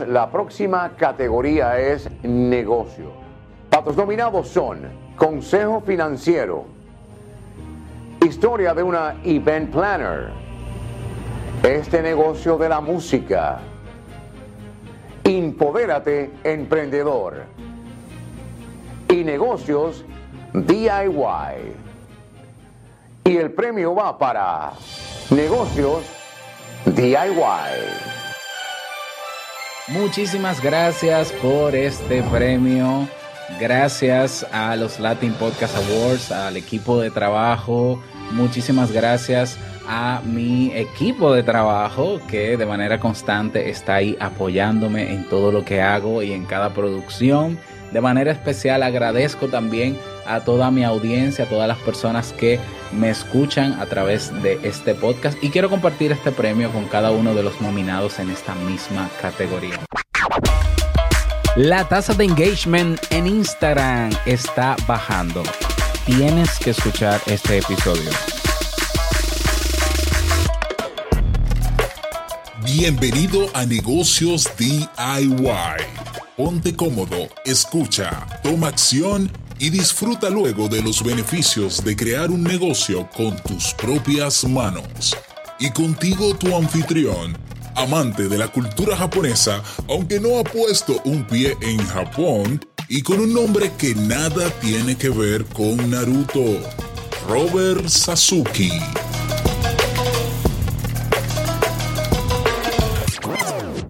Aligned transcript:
La 0.00 0.30
próxima 0.30 0.92
categoría 0.96 1.78
es 1.78 2.08
negocio. 2.22 3.12
Patos 3.68 3.94
nominados 3.96 4.48
son 4.48 4.80
Consejo 5.16 5.82
Financiero, 5.82 6.64
Historia 8.24 8.72
de 8.72 8.82
una 8.82 9.16
Event 9.22 9.70
Planner, 9.70 10.30
Este 11.62 12.00
negocio 12.00 12.56
de 12.56 12.68
la 12.70 12.80
música, 12.80 13.60
Impodérate 15.24 16.30
Emprendedor 16.42 17.42
y 19.08 19.24
Negocios 19.24 20.04
DIY. 20.54 21.74
Y 23.24 23.36
el 23.36 23.52
premio 23.52 23.94
va 23.94 24.18
para 24.18 24.72
Negocios 25.30 26.04
DIY. 26.86 28.11
Muchísimas 29.92 30.62
gracias 30.62 31.32
por 31.32 31.74
este 31.74 32.22
premio. 32.22 33.06
Gracias 33.60 34.46
a 34.50 34.74
los 34.74 34.98
Latin 34.98 35.34
Podcast 35.34 35.76
Awards, 35.76 36.32
al 36.32 36.56
equipo 36.56 36.98
de 36.98 37.10
trabajo. 37.10 38.02
Muchísimas 38.30 38.90
gracias 38.90 39.58
a 39.86 40.22
mi 40.24 40.72
equipo 40.74 41.34
de 41.34 41.42
trabajo 41.42 42.20
que 42.26 42.56
de 42.56 42.64
manera 42.64 42.98
constante 42.98 43.68
está 43.68 43.96
ahí 43.96 44.16
apoyándome 44.18 45.12
en 45.12 45.28
todo 45.28 45.52
lo 45.52 45.62
que 45.62 45.82
hago 45.82 46.22
y 46.22 46.32
en 46.32 46.46
cada 46.46 46.72
producción. 46.72 47.58
De 47.92 48.00
manera 48.00 48.32
especial 48.32 48.82
agradezco 48.82 49.48
también 49.48 49.98
a 50.26 50.40
toda 50.40 50.70
mi 50.70 50.82
audiencia, 50.82 51.44
a 51.44 51.48
todas 51.48 51.68
las 51.68 51.78
personas 51.78 52.32
que 52.32 52.58
me 52.90 53.10
escuchan 53.10 53.78
a 53.80 53.86
través 53.86 54.32
de 54.42 54.58
este 54.62 54.94
podcast 54.94 55.36
y 55.44 55.50
quiero 55.50 55.68
compartir 55.68 56.10
este 56.10 56.32
premio 56.32 56.70
con 56.70 56.86
cada 56.86 57.10
uno 57.10 57.34
de 57.34 57.42
los 57.42 57.60
nominados 57.60 58.18
en 58.18 58.30
esta 58.30 58.54
misma 58.54 59.10
categoría. 59.20 59.78
La 61.54 61.86
tasa 61.86 62.14
de 62.14 62.24
engagement 62.24 62.98
en 63.10 63.26
Instagram 63.26 64.10
está 64.24 64.74
bajando. 64.86 65.42
Tienes 66.06 66.58
que 66.58 66.70
escuchar 66.70 67.20
este 67.26 67.58
episodio. 67.58 68.10
Bienvenido 72.64 73.50
a 73.52 73.66
Negocios 73.66 74.48
DIY. 74.56 76.11
Ponte 76.36 76.74
cómodo, 76.74 77.28
escucha, 77.44 78.26
toma 78.42 78.68
acción 78.68 79.30
y 79.58 79.68
disfruta 79.68 80.30
luego 80.30 80.66
de 80.66 80.80
los 80.80 81.04
beneficios 81.04 81.84
de 81.84 81.94
crear 81.94 82.30
un 82.30 82.42
negocio 82.42 83.06
con 83.14 83.36
tus 83.42 83.74
propias 83.74 84.42
manos. 84.44 85.14
Y 85.60 85.70
contigo 85.72 86.34
tu 86.34 86.56
anfitrión, 86.56 87.36
amante 87.74 88.28
de 88.28 88.38
la 88.38 88.48
cultura 88.48 88.96
japonesa, 88.96 89.62
aunque 89.90 90.20
no 90.20 90.38
ha 90.38 90.44
puesto 90.44 91.02
un 91.04 91.26
pie 91.26 91.54
en 91.60 91.76
Japón, 91.88 92.64
y 92.88 93.02
con 93.02 93.20
un 93.20 93.34
nombre 93.34 93.70
que 93.76 93.94
nada 93.94 94.48
tiene 94.62 94.96
que 94.96 95.10
ver 95.10 95.44
con 95.44 95.90
Naruto, 95.90 96.62
Robert 97.28 97.86
Sasuke. 97.88 98.72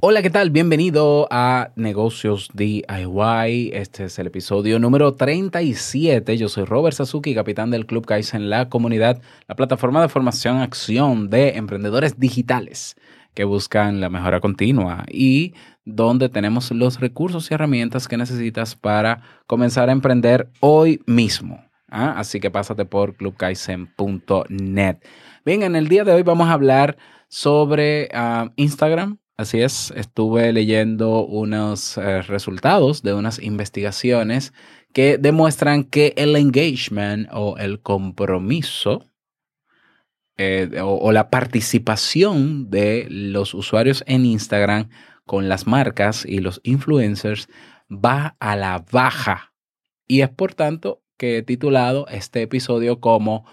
Hola, 0.04 0.20
¿qué 0.20 0.30
tal? 0.30 0.50
Bienvenido 0.50 1.28
a 1.30 1.70
Negocios 1.76 2.50
DIY. 2.54 3.70
Este 3.72 4.06
es 4.06 4.18
el 4.18 4.26
episodio 4.26 4.80
número 4.80 5.14
37. 5.14 6.36
Yo 6.36 6.48
soy 6.48 6.64
Robert 6.64 6.96
Sasuki, 6.96 7.36
capitán 7.36 7.70
del 7.70 7.86
Club 7.86 8.04
Kaizen 8.04 8.50
La 8.50 8.68
Comunidad, 8.68 9.22
la 9.46 9.54
plataforma 9.54 10.02
de 10.02 10.08
formación 10.08 10.56
acción 10.56 11.30
de 11.30 11.50
emprendedores 11.50 12.18
digitales 12.18 12.96
que 13.34 13.44
buscan 13.44 14.00
la 14.00 14.10
mejora 14.10 14.40
continua 14.40 15.04
y 15.08 15.54
donde 15.84 16.28
tenemos 16.28 16.72
los 16.72 16.98
recursos 16.98 17.48
y 17.48 17.54
herramientas 17.54 18.08
que 18.08 18.16
necesitas 18.16 18.74
para 18.74 19.22
comenzar 19.46 19.88
a 19.88 19.92
emprender 19.92 20.50
hoy 20.58 21.00
mismo. 21.06 21.64
¿ah? 21.88 22.14
Así 22.16 22.40
que 22.40 22.50
pásate 22.50 22.86
por 22.86 23.14
clubkaizen.net. 23.14 24.96
Bien, 25.44 25.62
en 25.62 25.76
el 25.76 25.86
día 25.86 26.02
de 26.02 26.12
hoy 26.12 26.24
vamos 26.24 26.48
a 26.48 26.54
hablar 26.54 26.96
sobre 27.28 28.08
ah, 28.12 28.50
Instagram 28.56 29.18
Así 29.42 29.60
es, 29.60 29.92
estuve 29.96 30.52
leyendo 30.52 31.26
unos 31.26 31.98
eh, 31.98 32.22
resultados 32.22 33.02
de 33.02 33.12
unas 33.12 33.42
investigaciones 33.42 34.52
que 34.92 35.18
demuestran 35.18 35.82
que 35.82 36.14
el 36.16 36.36
engagement 36.36 37.28
o 37.32 37.56
el 37.58 37.80
compromiso 37.80 39.10
eh, 40.36 40.80
o, 40.80 41.10
la 41.10 41.28
participación 41.28 42.70
de 42.70 43.08
los 43.10 43.52
usuarios 43.52 44.04
en 44.06 44.26
Instagram 44.26 44.90
con 45.26 45.48
las 45.48 45.66
marcas 45.66 46.24
y 46.24 46.38
los 46.38 46.60
influencers 46.62 47.48
va 47.90 48.36
a 48.38 48.54
la 48.54 48.84
baja. 48.92 49.54
Y 50.06 50.20
es 50.20 50.30
por 50.30 50.54
tanto 50.54 51.02
que 51.16 51.38
he 51.38 51.42
titulado 51.42 52.06
este 52.06 52.42
episodio 52.42 53.00
como 53.00 53.44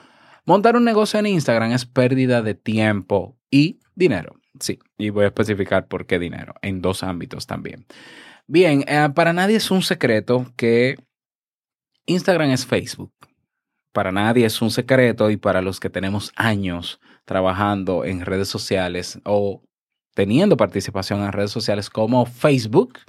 Montar 0.46 0.76
un 0.76 0.84
negocio 0.84 1.20
en 1.20 1.26
Instagram 1.26 1.72
es 1.72 1.86
pérdida 1.86 2.44
de 2.44 2.54
tiempo 2.54 3.38
y 3.50 3.80
dinero. 3.96 4.39
Sí, 4.59 4.80
y 4.97 5.09
voy 5.09 5.25
a 5.25 5.28
especificar 5.28 5.88
por 5.88 6.06
qué 6.06 6.20
dinero, 6.20 6.53
en 6.62 6.81
dos 6.81 7.03
ámbitos 7.03 7.47
también. 7.47 7.86
Bien, 8.47 8.84
eh, 8.88 9.09
para 9.14 9.34
nadie 9.34 9.58
es 9.58 9.72
un 9.72 9.81
secreto 9.81 10.52
que 10.56 10.97
Instagram 12.06 12.50
es 12.50 12.66
Facebook. 12.66 13.14
Para 13.94 14.12
nadie 14.12 14.46
es 14.46 14.62
un 14.62 14.72
secreto 14.72 15.30
y 15.30 15.38
para 15.38 15.62
los 15.62 15.80
que 15.80 15.90
tenemos 15.90 16.31
años 16.36 17.00
trabajando 17.25 18.06
en 18.06 18.25
redes 18.25 18.48
sociales 18.48 19.19
o 19.24 19.62
teniendo 20.16 20.58
participación 20.58 21.22
en 21.22 21.31
redes 21.31 21.52
sociales 21.52 21.90
como 21.90 22.25
Facebook, 22.25 23.00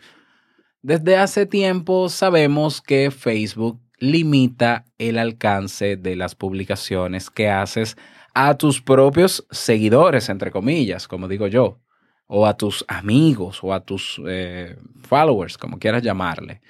desde 0.83 1.17
hace 1.17 1.47
tiempo 1.47 2.09
sabemos 2.09 2.81
que 2.81 3.11
Facebook 3.11 3.81
limita 3.99 4.85
el 4.99 5.19
alcance 5.19 5.97
de 5.97 6.17
las 6.17 6.35
publicaciones 6.35 7.31
que 7.31 7.51
haces 7.51 7.97
a 8.35 8.57
tus 8.57 8.81
propios 8.81 9.47
seguidores, 9.51 10.29
entre 10.29 10.51
comillas, 10.51 11.09
como 11.09 11.29
digo 11.29 11.47
yo, 11.47 11.81
o 12.27 12.47
a 12.47 12.57
tus 12.57 12.85
amigos 12.89 13.61
o 13.63 13.75
a 13.75 13.81
tus 13.81 14.21
eh, 14.27 14.77
followers, 15.03 15.59
como 15.59 15.79
quieras 15.79 16.03
llamarle. 16.03 16.61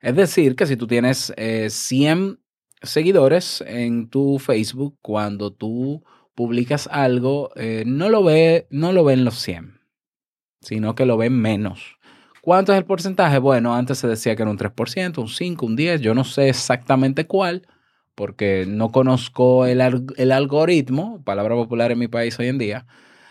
Es 0.00 0.14
decir, 0.14 0.56
que 0.56 0.66
si 0.66 0.76
tú 0.76 0.86
tienes 0.86 1.32
100 1.36 1.38
eh, 1.38 2.36
seguidores 2.82 3.62
en 3.66 4.08
tu 4.08 4.38
Facebook, 4.38 4.98
cuando 5.00 5.52
tú 5.52 6.04
publicas 6.34 6.88
algo, 6.90 7.50
eh, 7.56 7.84
no, 7.86 8.08
lo 8.08 8.22
ve, 8.24 8.66
no 8.70 8.92
lo 8.92 9.04
ven 9.04 9.24
los 9.24 9.38
100, 9.38 9.80
sino 10.60 10.94
que 10.94 11.06
lo 11.06 11.16
ven 11.16 11.34
menos. 11.40 11.98
¿Cuánto 12.40 12.72
es 12.72 12.78
el 12.78 12.84
porcentaje? 12.84 13.38
Bueno, 13.38 13.74
antes 13.74 13.98
se 13.98 14.08
decía 14.08 14.34
que 14.34 14.42
era 14.42 14.50
un 14.50 14.58
3%, 14.58 15.18
un 15.18 15.28
5, 15.28 15.66
un 15.66 15.76
10, 15.76 16.00
yo 16.00 16.14
no 16.14 16.24
sé 16.24 16.48
exactamente 16.48 17.26
cuál, 17.26 17.66
porque 18.14 18.64
no 18.68 18.90
conozco 18.90 19.66
el, 19.66 19.80
algoritmo, 19.80 21.22
palabra 21.24 21.54
popular 21.54 21.92
en 21.92 21.98
mi 21.98 22.08
país 22.08 22.38
hoy 22.38 22.48
en 22.48 22.58
día, 22.58 22.86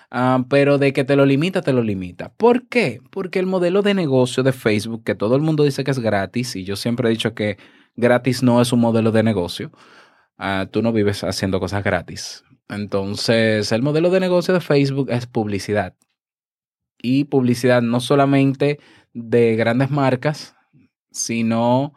ah, 0.09 0.46
pero 0.50 0.78
de 0.78 0.94
que 0.94 1.03
te 1.03 1.16
lo 1.16 1.25
limita, 1.25 1.62
te 1.62 1.74
lo 1.74 1.84
limita. 1.84 2.34
¿Por 2.34 2.68
qué? 2.68 3.02
Porque 3.12 3.40
el 3.40 3.46
modelo 3.46 3.81
de 3.81 3.94
negocio 3.94 4.44
de 4.44 4.53
Facebook, 4.53 5.03
que 5.03 5.16
todo 5.16 5.36
el 5.36 5.42
mundo 5.42 5.64
dice 5.64 5.84
que 5.84 5.92
es 5.92 6.00
gratis, 6.00 6.56
y 6.56 6.64
yo 6.64 6.75
siempre 6.75 7.08
he 7.08 7.12
dicho 7.12 7.34
que 7.36 7.58
gratis 7.96 8.44
no 8.44 8.62
es 8.62 8.74
un 8.74 8.80
modelo 8.81 9.12
de 9.12 9.24
negocio, 9.24 9.72
ah, 10.38 10.68
tú 10.72 10.81
no 10.81 10.92
vives 10.94 11.24
haciendo 11.24 11.59
cosas 11.59 11.84
gratis. 11.84 12.44
Entonces, 12.69 13.72
el 13.72 13.81
modelo 13.81 14.09
de 14.09 14.22
negocio 14.22 14.53
de 14.53 14.62
Facebook 14.62 15.09
es 15.12 15.28
publicidad. 15.28 15.96
Y 17.02 17.25
publicidad 17.25 17.81
no 17.81 18.00
solamente 18.00 18.80
de 19.13 19.56
grandes 19.56 19.92
marcas, 19.92 20.56
sino 21.12 21.94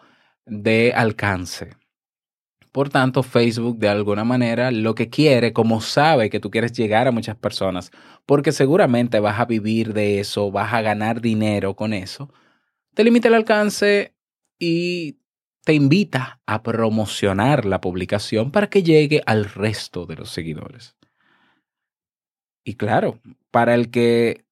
de 0.47 0.93
alcance. 0.95 1.77
Por 2.75 2.89
tanto, 2.89 3.23
Facebook 3.23 3.79
de 3.79 3.89
alguna 3.89 4.25
manera 4.25 4.73
lo 4.73 4.97
que 4.97 5.09
quiere, 5.09 5.53
como 5.53 5.81
sabe 5.81 6.29
que 6.29 6.41
tú 6.41 6.51
quieres 6.51 6.73
llegar 6.73 7.07
a 7.07 7.13
muchas 7.13 7.37
personas, 7.37 7.93
porque 8.27 8.51
seguramente 8.51 9.21
vas 9.21 9.39
a 9.39 9.45
vivir 9.45 9.95
de 9.95 10.19
eso, 10.19 10.51
vas 10.51 10.75
a 10.75 10.83
ganar 10.83 11.21
dinero 11.21 11.77
con 11.77 11.93
eso, 11.93 12.33
te 12.93 13.05
limita 13.05 13.29
el 13.29 13.35
alcance 13.35 14.17
y 14.59 15.21
te 15.65 15.75
invita 15.75 16.41
a 16.47 16.65
promocionar 16.65 17.65
la 17.65 17.81
publicación 17.81 18.51
para 18.51 18.69
que 18.69 18.83
llegue 18.83 19.23
al 19.25 19.45
resto 19.45 20.05
de 20.05 20.17
los 20.17 20.31
seguidores. 20.31 20.97
Y 22.65 22.75
claro, 22.75 23.21
para 23.53 23.77
el 23.77 23.93
que 23.93 24.47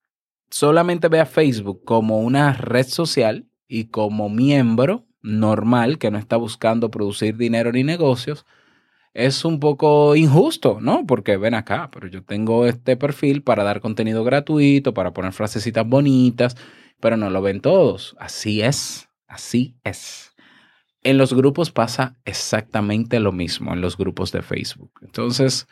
solamente 0.48 1.08
vea 1.08 1.26
Facebook 1.26 1.82
como 1.84 2.20
una 2.20 2.52
red 2.52 2.86
social 2.86 3.48
y 3.66 3.86
como 3.86 4.28
miembro, 4.28 5.08
normal 5.22 5.98
que 5.98 6.10
no 6.10 6.18
está 6.18 6.36
buscando 6.36 6.90
producir 6.90 7.36
dinero 7.36 7.72
ni 7.72 7.84
negocios, 7.84 8.44
es 9.14 9.44
un 9.44 9.60
poco 9.60 10.16
injusto, 10.16 10.78
¿no? 10.80 11.06
Porque 11.06 11.36
ven 11.36 11.54
acá, 11.54 11.90
pero 11.92 12.08
yo 12.08 12.22
tengo 12.24 12.66
este 12.66 12.96
perfil 12.96 13.42
para 13.42 13.62
dar 13.62 13.80
contenido 13.80 14.24
gratuito, 14.24 14.94
para 14.94 15.12
poner 15.12 15.32
frasecitas 15.32 15.86
bonitas, 15.86 16.56
pero 17.00 17.16
no 17.16 17.30
lo 17.30 17.42
ven 17.42 17.60
todos. 17.60 18.16
Así 18.18 18.62
es, 18.62 19.08
así 19.26 19.76
es. 19.84 20.32
En 21.02 21.18
los 21.18 21.34
grupos 21.34 21.70
pasa 21.70 22.16
exactamente 22.24 23.20
lo 23.20 23.32
mismo, 23.32 23.72
en 23.72 23.80
los 23.80 23.96
grupos 23.96 24.32
de 24.32 24.42
Facebook. 24.42 24.92
Entonces, 25.02 25.66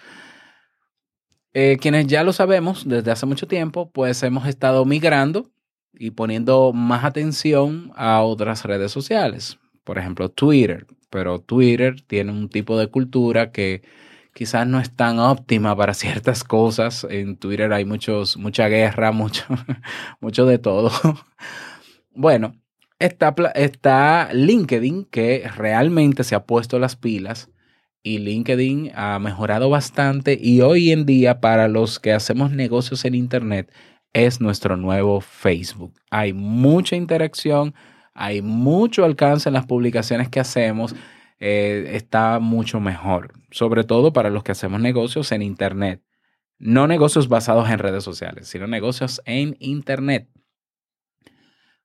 eh, 1.55 1.79
quienes 1.81 2.07
ya 2.09 2.25
lo 2.25 2.33
sabemos 2.33 2.87
desde 2.87 3.11
hace 3.11 3.27
mucho 3.27 3.47
tiempo, 3.47 3.91
pues 3.91 4.23
hemos 4.23 4.47
estado 4.47 4.85
migrando 4.85 5.51
y 5.93 6.13
poniendo 6.13 6.73
más 6.73 7.05
atención 7.05 7.93
a 7.97 8.23
otras 8.23 8.65
redes 8.65 8.93
sociales. 8.93 9.59
Por 9.85 9.99
ejemplo, 9.99 10.29
Twitter. 10.31 10.87
Pero 11.11 11.41
Twitter 11.41 12.01
tiene 12.07 12.33
un 12.33 12.49
tipo 12.49 12.79
de 12.79 12.87
cultura 12.89 13.51
que 13.51 13.83
quizás 14.35 14.67
no 14.67 14.81
es 14.81 14.95
tan 14.95 15.19
óptima 15.19 15.77
para 15.77 15.95
ciertas 15.95 16.45
cosas. 16.45 17.07
En 17.11 17.37
Twitter 17.37 17.73
hay 17.73 17.85
muchos, 17.85 18.37
mucha 18.37 18.69
guerra, 18.69 19.13
mucho, 19.13 19.45
mucho 20.21 20.47
de 20.47 20.59
todo. 20.59 20.91
Bueno, 22.13 22.55
está, 22.99 23.35
está 23.55 24.31
LinkedIn 24.33 25.05
que 25.05 25.49
realmente 25.57 26.25
se 26.25 26.35
ha 26.35 26.45
puesto 26.45 26.79
las 26.81 26.97
pilas 26.97 27.51
y 28.03 28.19
LinkedIn 28.19 28.93
ha 28.95 29.19
mejorado 29.19 29.71
bastante 29.71 30.39
y 30.41 30.61
hoy 30.61 30.91
en 30.91 31.07
día 31.07 31.41
para 31.41 31.69
los 31.69 32.01
que 32.01 32.13
hacemos 32.13 32.51
negocios 32.51 33.05
en 33.05 33.15
Internet 33.15 33.73
es 34.13 34.41
nuestro 34.41 34.77
nuevo 34.77 35.21
Facebook. 35.21 35.95
Hay 36.11 36.33
mucha 36.33 36.97
interacción, 36.97 37.75
hay 38.15 38.43
mucho 38.43 39.05
alcance 39.05 39.49
en 39.49 39.55
las 39.55 39.67
publicaciones 39.67 40.29
que 40.29 40.41
hacemos, 40.41 40.95
eh, 41.39 41.93
está 41.95 42.39
mucho 42.39 42.81
mejor, 42.81 43.33
sobre 43.51 43.85
todo 43.85 44.13
para 44.13 44.31
los 44.31 44.43
que 44.43 44.53
hacemos 44.53 44.81
negocios 44.81 45.33
en 45.33 45.43
Internet. 45.43 46.03
No 46.59 46.87
negocios 46.87 47.29
basados 47.29 47.71
en 47.71 47.79
redes 47.79 48.05
sociales, 48.05 48.49
sino 48.49 48.67
negocios 48.67 49.23
en 49.25 49.57
Internet. 49.61 50.29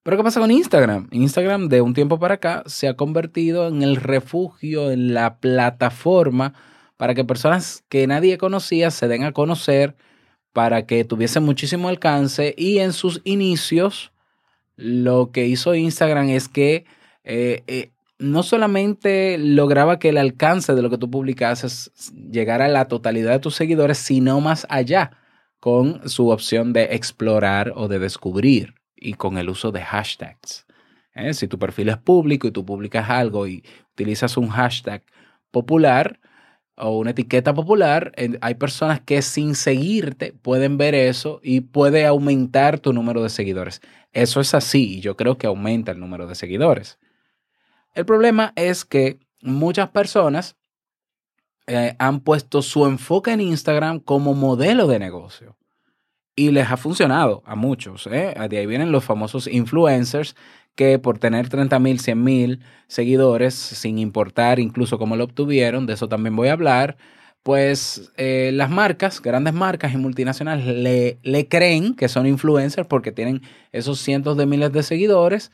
Pero 0.03 0.17
¿qué 0.17 0.23
pasa 0.23 0.39
con 0.39 0.51
Instagram? 0.51 1.07
Instagram 1.11 1.67
de 1.67 1.81
un 1.81 1.93
tiempo 1.93 2.19
para 2.19 2.35
acá 2.35 2.63
se 2.67 2.87
ha 2.87 2.95
convertido 2.95 3.67
en 3.67 3.81
el 3.81 3.95
refugio, 3.95 4.91
en 4.91 5.13
la 5.13 5.39
plataforma 5.39 6.53
para 6.97 7.15
que 7.15 7.25
personas 7.25 7.83
que 7.89 8.05
nadie 8.07 8.37
conocía 8.37 8.91
se 8.91 9.07
den 9.07 9.23
a 9.23 9.31
conocer, 9.31 9.95
para 10.55 10.85
que 10.85 11.03
tuviesen 11.03 11.43
muchísimo 11.43 11.89
alcance 11.89 12.55
y 12.57 12.79
en 12.79 12.93
sus 12.93 13.19
inicios 13.25 14.13
lo 14.77 15.33
que 15.33 15.47
hizo 15.47 15.75
Instagram 15.75 16.29
es 16.29 16.47
que 16.47 16.85
eh, 17.25 17.63
eh, 17.67 17.91
no 18.19 18.41
solamente 18.41 19.37
lograba 19.37 19.99
que 19.99 20.07
el 20.07 20.17
alcance 20.17 20.73
de 20.73 20.81
lo 20.81 20.89
que 20.89 20.97
tú 20.97 21.11
publicases 21.11 21.91
llegara 22.31 22.65
a 22.65 22.69
la 22.69 22.87
totalidad 22.87 23.33
de 23.33 23.39
tus 23.39 23.55
seguidores, 23.55 23.97
sino 23.97 24.39
más 24.39 24.65
allá 24.69 25.11
con 25.59 26.07
su 26.07 26.29
opción 26.29 26.71
de 26.71 26.83
explorar 26.95 27.73
o 27.75 27.89
de 27.89 27.99
descubrir 27.99 28.75
y 28.95 29.15
con 29.15 29.37
el 29.37 29.49
uso 29.49 29.73
de 29.73 29.81
hashtags. 29.81 30.65
¿eh? 31.15 31.33
Si 31.33 31.49
tu 31.49 31.59
perfil 31.59 31.89
es 31.89 31.97
público 31.97 32.47
y 32.47 32.51
tú 32.51 32.65
publicas 32.65 33.09
algo 33.09 33.45
y 33.45 33.61
utilizas 33.91 34.37
un 34.37 34.47
hashtag 34.47 35.03
popular 35.51 36.17
o 36.77 36.97
una 36.97 37.11
etiqueta 37.11 37.53
popular, 37.53 38.11
hay 38.41 38.55
personas 38.55 38.99
que 38.99 39.21
sin 39.21 39.55
seguirte 39.55 40.33
pueden 40.33 40.77
ver 40.77 40.93
eso 40.93 41.39
y 41.41 41.61
puede 41.61 42.05
aumentar 42.05 42.79
tu 42.79 42.91
número 42.93 43.23
de 43.23 43.29
seguidores. 43.29 43.81
Eso 44.11 44.41
es 44.41 44.53
así 44.53 44.97
y 44.97 45.01
yo 45.01 45.15
creo 45.15 45.37
que 45.37 45.47
aumenta 45.47 45.91
el 45.91 45.99
número 45.99 46.27
de 46.27 46.35
seguidores. 46.35 46.99
El 47.93 48.05
problema 48.05 48.51
es 48.55 48.83
que 48.83 49.19
muchas 49.41 49.89
personas 49.89 50.57
eh, 51.67 51.95
han 51.97 52.19
puesto 52.19 52.61
su 52.61 52.85
enfoque 52.85 53.31
en 53.31 53.41
Instagram 53.41 53.99
como 53.99 54.33
modelo 54.33 54.87
de 54.87 54.99
negocio. 54.99 55.57
Y 56.35 56.51
les 56.51 56.69
ha 56.69 56.77
funcionado 56.77 57.43
a 57.45 57.55
muchos. 57.55 58.07
¿eh? 58.07 58.35
De 58.49 58.57
ahí 58.57 58.65
vienen 58.65 58.91
los 58.91 59.05
famosos 59.05 59.47
influencers 59.47 60.35
que 60.75 60.99
por 60.99 61.19
tener 61.19 61.47
30 61.49 61.79
mil, 61.79 61.99
100 61.99 62.23
mil 62.23 62.59
seguidores, 62.87 63.53
sin 63.53 63.97
importar 63.97 64.59
incluso 64.59 64.97
cómo 64.97 65.15
lo 65.15 65.23
obtuvieron, 65.23 65.85
de 65.85 65.93
eso 65.93 66.09
también 66.09 66.35
voy 66.35 66.49
a 66.49 66.53
hablar, 66.53 66.97
pues 67.43 68.11
eh, 68.17 68.51
las 68.53 68.69
marcas, 68.69 69.21
grandes 69.21 69.53
marcas 69.53 69.93
y 69.93 69.97
multinacionales, 69.97 70.65
le, 70.65 71.19
le 71.23 71.47
creen 71.47 71.93
que 71.95 72.09
son 72.09 72.27
influencers 72.27 72.87
porque 72.87 73.11
tienen 73.11 73.41
esos 73.71 73.99
cientos 73.99 74.35
de 74.35 74.45
miles 74.45 74.73
de 74.73 74.83
seguidores 74.83 75.51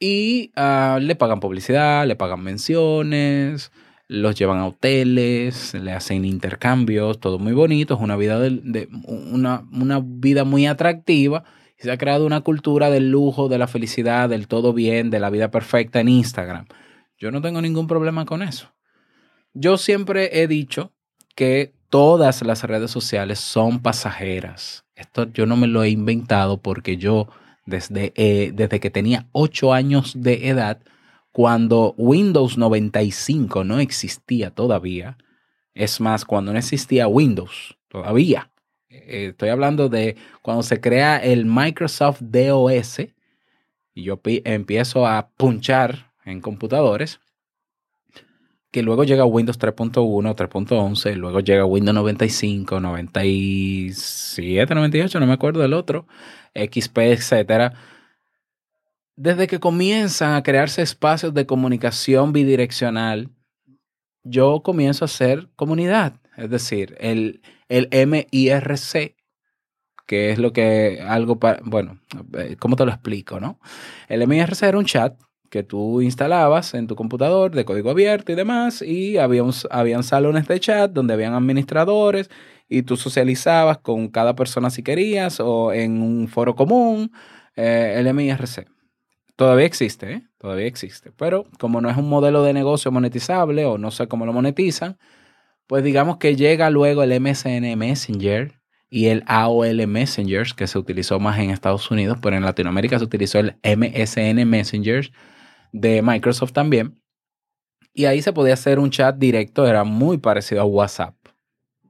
y 0.00 0.52
uh, 0.56 0.98
le 0.98 1.14
pagan 1.14 1.40
publicidad, 1.40 2.06
le 2.06 2.16
pagan 2.16 2.42
menciones, 2.42 3.70
los 4.10 4.34
llevan 4.34 4.58
a 4.58 4.66
hoteles, 4.66 5.74
le 5.74 5.92
hacen 5.92 6.24
intercambios, 6.24 7.20
todo 7.20 7.38
muy 7.38 7.52
bonito, 7.52 7.94
es 7.94 8.00
una 8.00 8.16
vida, 8.16 8.38
de, 8.40 8.88
una, 9.06 9.64
una 9.72 10.00
vida 10.02 10.44
muy 10.44 10.66
atractiva 10.66 11.44
se 11.80 11.90
ha 11.90 11.96
creado 11.96 12.26
una 12.26 12.42
cultura 12.42 12.90
del 12.90 13.10
lujo, 13.10 13.48
de 13.48 13.56
la 13.56 13.66
felicidad, 13.66 14.28
del 14.28 14.48
todo 14.48 14.74
bien, 14.74 15.08
de 15.10 15.18
la 15.18 15.30
vida 15.30 15.50
perfecta 15.50 16.00
en 16.00 16.08
Instagram. 16.08 16.66
Yo 17.18 17.30
no 17.30 17.40
tengo 17.40 17.62
ningún 17.62 17.86
problema 17.86 18.26
con 18.26 18.42
eso. 18.42 18.70
Yo 19.54 19.78
siempre 19.78 20.42
he 20.42 20.46
dicho 20.46 20.92
que 21.34 21.72
todas 21.88 22.42
las 22.42 22.64
redes 22.64 22.90
sociales 22.90 23.40
son 23.40 23.80
pasajeras. 23.80 24.84
Esto 24.94 25.32
yo 25.32 25.46
no 25.46 25.56
me 25.56 25.66
lo 25.66 25.82
he 25.82 25.88
inventado 25.88 26.58
porque 26.58 26.98
yo 26.98 27.28
desde, 27.64 28.12
eh, 28.14 28.52
desde 28.54 28.78
que 28.78 28.90
tenía 28.90 29.26
8 29.32 29.72
años 29.72 30.12
de 30.16 30.48
edad, 30.48 30.82
cuando 31.32 31.94
Windows 31.96 32.58
95 32.58 33.64
no 33.64 33.78
existía 33.78 34.50
todavía, 34.50 35.16
es 35.74 36.00
más, 36.00 36.24
cuando 36.24 36.52
no 36.52 36.58
existía 36.58 37.06
Windows 37.08 37.76
todavía, 37.88 38.50
eh, 38.88 39.28
estoy 39.30 39.50
hablando 39.50 39.88
de 39.88 40.16
cuando 40.42 40.62
se 40.62 40.80
crea 40.80 41.18
el 41.18 41.46
Microsoft 41.46 42.20
DOS 42.22 43.00
y 43.94 44.02
yo 44.02 44.20
empiezo 44.24 45.06
a 45.06 45.28
punchar 45.36 46.12
en 46.24 46.40
computadores, 46.40 47.20
que 48.72 48.82
luego 48.82 49.04
llega 49.04 49.24
Windows 49.24 49.58
3.1, 49.58 50.36
3.11, 50.36 51.16
luego 51.16 51.40
llega 51.40 51.64
Windows 51.64 51.94
95, 51.94 52.80
97, 52.80 54.74
98, 54.74 55.20
no 55.20 55.26
me 55.26 55.32
acuerdo 55.32 55.60
del 55.60 55.72
otro, 55.72 56.06
XP, 56.54 56.98
etcétera 56.98 57.74
desde 59.20 59.48
que 59.48 59.60
comienzan 59.60 60.32
a 60.32 60.42
crearse 60.42 60.80
espacios 60.80 61.34
de 61.34 61.44
comunicación 61.44 62.32
bidireccional, 62.32 63.28
yo 64.24 64.62
comienzo 64.62 65.04
a 65.04 65.12
hacer 65.12 65.50
comunidad. 65.56 66.14
Es 66.38 66.48
decir, 66.48 66.96
el, 67.00 67.42
el 67.68 67.90
MIRC, 67.90 69.14
que 70.06 70.30
es 70.30 70.38
lo 70.38 70.54
que 70.54 71.04
algo 71.06 71.38
para, 71.38 71.60
bueno, 71.62 72.00
eh, 72.38 72.56
¿cómo 72.58 72.76
te 72.76 72.86
lo 72.86 72.92
explico, 72.92 73.40
no? 73.40 73.60
El 74.08 74.26
MIRC 74.26 74.62
era 74.62 74.78
un 74.78 74.86
chat 74.86 75.20
que 75.50 75.64
tú 75.64 76.00
instalabas 76.00 76.72
en 76.72 76.86
tu 76.86 76.96
computador 76.96 77.50
de 77.50 77.66
código 77.66 77.90
abierto 77.90 78.32
y 78.32 78.36
demás, 78.36 78.80
y 78.80 79.18
había 79.18 79.42
habían 79.68 80.02
salones 80.02 80.48
de 80.48 80.60
chat 80.60 80.92
donde 80.92 81.12
habían 81.12 81.34
administradores 81.34 82.30
y 82.70 82.84
tú 82.84 82.96
socializabas 82.96 83.76
con 83.78 84.08
cada 84.08 84.34
persona 84.34 84.70
si 84.70 84.82
querías 84.82 85.40
o 85.40 85.74
en 85.74 86.00
un 86.00 86.26
foro 86.26 86.54
común, 86.54 87.12
eh, 87.54 87.96
el 87.98 88.14
MIRC. 88.14 88.79
Todavía 89.40 89.64
existe, 89.64 90.12
¿eh? 90.12 90.22
Todavía 90.36 90.66
existe. 90.66 91.12
Pero 91.12 91.46
como 91.58 91.80
no 91.80 91.88
es 91.88 91.96
un 91.96 92.10
modelo 92.10 92.42
de 92.42 92.52
negocio 92.52 92.92
monetizable 92.92 93.64
o 93.64 93.78
no 93.78 93.90
sé 93.90 94.06
cómo 94.06 94.26
lo 94.26 94.34
monetizan, 94.34 94.98
pues 95.66 95.82
digamos 95.82 96.18
que 96.18 96.36
llega 96.36 96.68
luego 96.68 97.02
el 97.02 97.18
MSN 97.18 97.74
Messenger 97.74 98.60
y 98.90 99.06
el 99.06 99.24
AOL 99.26 99.86
Messenger, 99.86 100.46
que 100.54 100.66
se 100.66 100.78
utilizó 100.78 101.18
más 101.20 101.38
en 101.38 101.48
Estados 101.48 101.90
Unidos, 101.90 102.18
pero 102.20 102.36
en 102.36 102.42
Latinoamérica 102.42 102.98
se 102.98 103.04
utilizó 103.06 103.38
el 103.38 103.56
MSN 103.62 104.46
Messenger 104.46 105.10
de 105.72 106.02
Microsoft 106.02 106.52
también. 106.52 107.00
Y 107.94 108.04
ahí 108.04 108.20
se 108.20 108.34
podía 108.34 108.52
hacer 108.52 108.78
un 108.78 108.90
chat 108.90 109.16
directo, 109.16 109.66
era 109.66 109.84
muy 109.84 110.18
parecido 110.18 110.60
a 110.60 110.64
WhatsApp. 110.66 111.16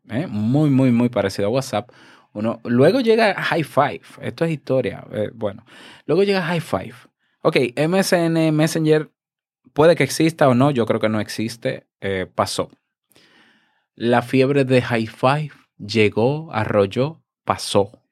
¿eh? 0.08 0.28
Muy, 0.28 0.70
muy, 0.70 0.92
muy 0.92 1.08
parecido 1.08 1.48
a 1.48 1.50
WhatsApp. 1.50 1.90
Uno, 2.32 2.60
luego 2.62 3.00
llega 3.00 3.34
High 3.34 3.64
Five, 3.64 4.02
esto 4.22 4.44
es 4.44 4.52
historia. 4.52 5.04
Eh, 5.10 5.32
bueno, 5.34 5.66
luego 6.06 6.22
llega 6.22 6.42
High 6.42 6.60
Five 6.60 7.09
Ok, 7.42 7.56
MSN 7.76 8.52
Messenger 8.52 9.10
puede 9.72 9.96
que 9.96 10.04
exista 10.04 10.48
o 10.48 10.54
no, 10.54 10.70
yo 10.70 10.84
creo 10.84 11.00
que 11.00 11.08
no 11.08 11.20
existe, 11.20 11.86
eh, 12.00 12.26
pasó. 12.34 12.70
La 13.94 14.22
fiebre 14.22 14.64
de 14.64 14.82
High 14.82 15.06
Five 15.06 15.50
llegó, 15.78 16.52
arrolló, 16.52 17.22
pasó. 17.44 18.02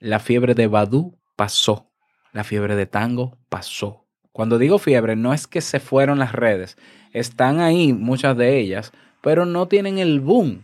La 0.00 0.18
fiebre 0.18 0.54
de 0.54 0.66
Badu 0.66 1.18
pasó. 1.36 1.90
La 2.32 2.44
fiebre 2.44 2.76
de 2.76 2.86
Tango 2.86 3.38
pasó. 3.48 4.06
Cuando 4.32 4.58
digo 4.58 4.78
fiebre, 4.78 5.16
no 5.16 5.32
es 5.32 5.46
que 5.46 5.60
se 5.60 5.80
fueron 5.80 6.18
las 6.18 6.32
redes, 6.32 6.76
están 7.12 7.60
ahí 7.60 7.92
muchas 7.92 8.36
de 8.36 8.58
ellas, 8.58 8.92
pero 9.22 9.46
no 9.46 9.66
tienen 9.66 9.98
el 9.98 10.20
boom 10.20 10.62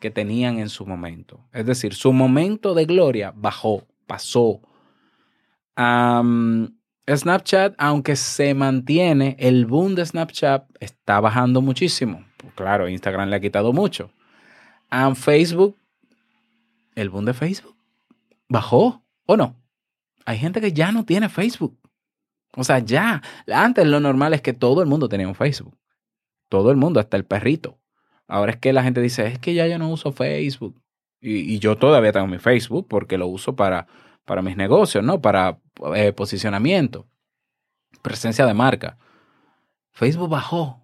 que 0.00 0.10
tenían 0.10 0.58
en 0.58 0.68
su 0.68 0.86
momento. 0.86 1.40
Es 1.52 1.66
decir, 1.66 1.94
su 1.94 2.12
momento 2.12 2.74
de 2.74 2.84
gloria 2.84 3.32
bajó, 3.34 3.86
pasó. 4.06 4.60
Snapchat, 7.08 7.74
aunque 7.78 8.16
se 8.16 8.52
mantiene, 8.54 9.36
el 9.38 9.66
boom 9.66 9.94
de 9.94 10.04
Snapchat 10.04 10.64
está 10.80 11.20
bajando 11.20 11.60
muchísimo. 11.62 12.24
Claro, 12.56 12.88
Instagram 12.88 13.28
le 13.28 13.36
ha 13.36 13.40
quitado 13.40 13.72
mucho. 13.72 14.10
And 14.90 15.14
Facebook, 15.14 15.76
el 16.94 17.10
boom 17.10 17.26
de 17.26 17.34
Facebook 17.34 17.76
bajó 18.48 19.04
o 19.26 19.36
no. 19.36 19.56
Hay 20.24 20.38
gente 20.38 20.60
que 20.60 20.72
ya 20.72 20.90
no 20.90 21.04
tiene 21.04 21.28
Facebook. 21.28 21.78
O 22.56 22.64
sea, 22.64 22.80
ya. 22.80 23.22
Antes 23.52 23.86
lo 23.86 24.00
normal 24.00 24.34
es 24.34 24.42
que 24.42 24.52
todo 24.52 24.82
el 24.82 24.88
mundo 24.88 25.08
tenía 25.08 25.28
un 25.28 25.34
Facebook. 25.34 25.76
Todo 26.48 26.70
el 26.70 26.76
mundo, 26.76 26.98
hasta 26.98 27.16
el 27.16 27.24
perrito. 27.24 27.78
Ahora 28.26 28.52
es 28.52 28.58
que 28.58 28.72
la 28.72 28.82
gente 28.82 29.00
dice, 29.00 29.26
es 29.26 29.38
que 29.38 29.54
ya 29.54 29.66
yo 29.68 29.78
no 29.78 29.90
uso 29.90 30.10
Facebook. 30.10 30.80
Y, 31.20 31.54
y 31.54 31.58
yo 31.60 31.76
todavía 31.76 32.12
tengo 32.12 32.26
mi 32.26 32.38
Facebook 32.38 32.86
porque 32.88 33.18
lo 33.18 33.28
uso 33.28 33.54
para, 33.54 33.86
para 34.24 34.42
mis 34.42 34.56
negocios, 34.56 35.04
¿no? 35.04 35.20
Para 35.20 35.60
eh, 35.94 36.12
posicionamiento, 36.12 37.06
presencia 38.02 38.46
de 38.46 38.54
marca. 38.54 38.98
Facebook 39.92 40.30
bajó. 40.30 40.80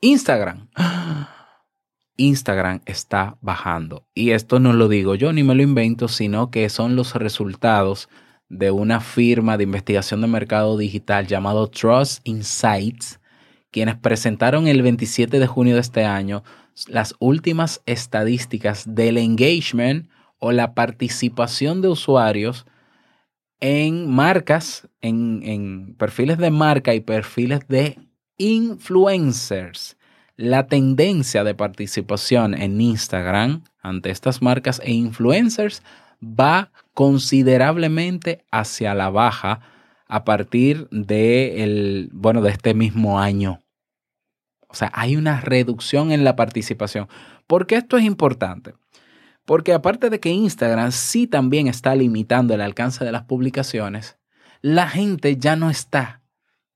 Instagram. 0.00 0.68
Instagram 2.16 2.80
está 2.86 3.36
bajando. 3.40 4.06
Y 4.14 4.30
esto 4.30 4.60
no 4.60 4.72
lo 4.72 4.88
digo 4.88 5.14
yo 5.14 5.32
ni 5.32 5.42
me 5.42 5.54
lo 5.54 5.62
invento, 5.62 6.08
sino 6.08 6.50
que 6.50 6.68
son 6.68 6.96
los 6.96 7.14
resultados 7.14 8.08
de 8.48 8.70
una 8.70 9.00
firma 9.00 9.56
de 9.56 9.64
investigación 9.64 10.20
de 10.20 10.26
mercado 10.26 10.76
digital 10.76 11.26
llamado 11.26 11.68
Trust 11.68 12.20
Insights, 12.24 13.18
quienes 13.70 13.96
presentaron 13.96 14.68
el 14.68 14.82
27 14.82 15.38
de 15.38 15.46
junio 15.46 15.74
de 15.74 15.80
este 15.80 16.04
año 16.04 16.42
las 16.86 17.14
últimas 17.18 17.82
estadísticas 17.86 18.84
del 18.94 19.18
engagement 19.18 20.08
o 20.38 20.52
la 20.52 20.74
participación 20.74 21.82
de 21.82 21.88
usuarios 21.88 22.66
en 23.62 24.10
marcas, 24.10 24.88
en, 25.00 25.40
en 25.44 25.94
perfiles 25.94 26.36
de 26.36 26.50
marca 26.50 26.94
y 26.94 27.00
perfiles 27.00 27.60
de 27.68 27.96
influencers. 28.36 29.96
La 30.36 30.66
tendencia 30.66 31.44
de 31.44 31.54
participación 31.54 32.54
en 32.54 32.80
Instagram 32.80 33.62
ante 33.80 34.10
estas 34.10 34.42
marcas 34.42 34.80
e 34.84 34.92
influencers 34.92 35.82
va 36.22 36.72
considerablemente 36.92 38.44
hacia 38.50 38.94
la 38.94 39.10
baja 39.10 39.60
a 40.08 40.24
partir 40.24 40.88
de, 40.90 41.62
el, 41.62 42.10
bueno, 42.12 42.42
de 42.42 42.50
este 42.50 42.74
mismo 42.74 43.20
año. 43.20 43.60
O 44.66 44.74
sea, 44.74 44.90
hay 44.92 45.14
una 45.16 45.40
reducción 45.40 46.10
en 46.10 46.24
la 46.24 46.34
participación. 46.34 47.08
¿Por 47.46 47.66
qué 47.66 47.76
esto 47.76 47.96
es 47.96 48.04
importante? 48.04 48.74
Porque 49.44 49.72
aparte 49.72 50.10
de 50.10 50.20
que 50.20 50.30
Instagram 50.30 50.92
sí 50.92 51.26
también 51.26 51.66
está 51.66 51.94
limitando 51.94 52.54
el 52.54 52.60
alcance 52.60 53.04
de 53.04 53.12
las 53.12 53.24
publicaciones, 53.24 54.18
la 54.60 54.88
gente 54.88 55.36
ya 55.36 55.56
no 55.56 55.70
está 55.70 56.22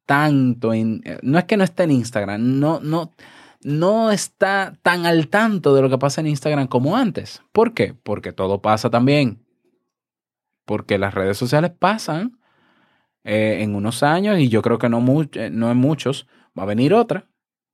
tanto 0.05 0.75
en... 0.75 1.03
No 1.23 1.39
es 1.39 1.45
que 1.45 1.57
no 1.57 1.65
esté 1.65 1.85
en 1.85 1.93
Instagram, 1.93 2.59
no, 2.59 2.81
no, 2.81 3.13
no 3.63 4.11
está 4.11 4.73
tan 4.83 5.07
al 5.07 5.29
tanto 5.29 5.75
de 5.75 5.83
lo 5.83 5.91
que 5.91 5.99
pasa 5.99 6.21
en 6.21 6.27
Instagram 6.27 6.67
como 6.67 6.97
antes. 6.97 7.43
¿Por 7.53 7.75
qué? 7.75 7.95
Porque 7.95 8.33
todo 8.33 8.61
pasa 8.61 8.91
también 8.91 9.47
porque 10.67 10.99
las 10.99 11.15
redes 11.15 11.39
sociales 11.39 11.71
pasan 11.71 12.39
eh, 13.25 13.59
en 13.61 13.75
unos 13.75 14.03
años 14.03 14.39
y 14.39 14.49
yo 14.49 14.61
creo 14.61 14.79
que 14.79 14.91
no, 14.91 15.03
eh, 15.33 15.49
no 15.51 15.71
en 15.71 15.79
muchos. 15.79 16.27
Va 16.59 16.65
a 16.65 16.67
venir 16.67 16.93
otra 16.93 17.27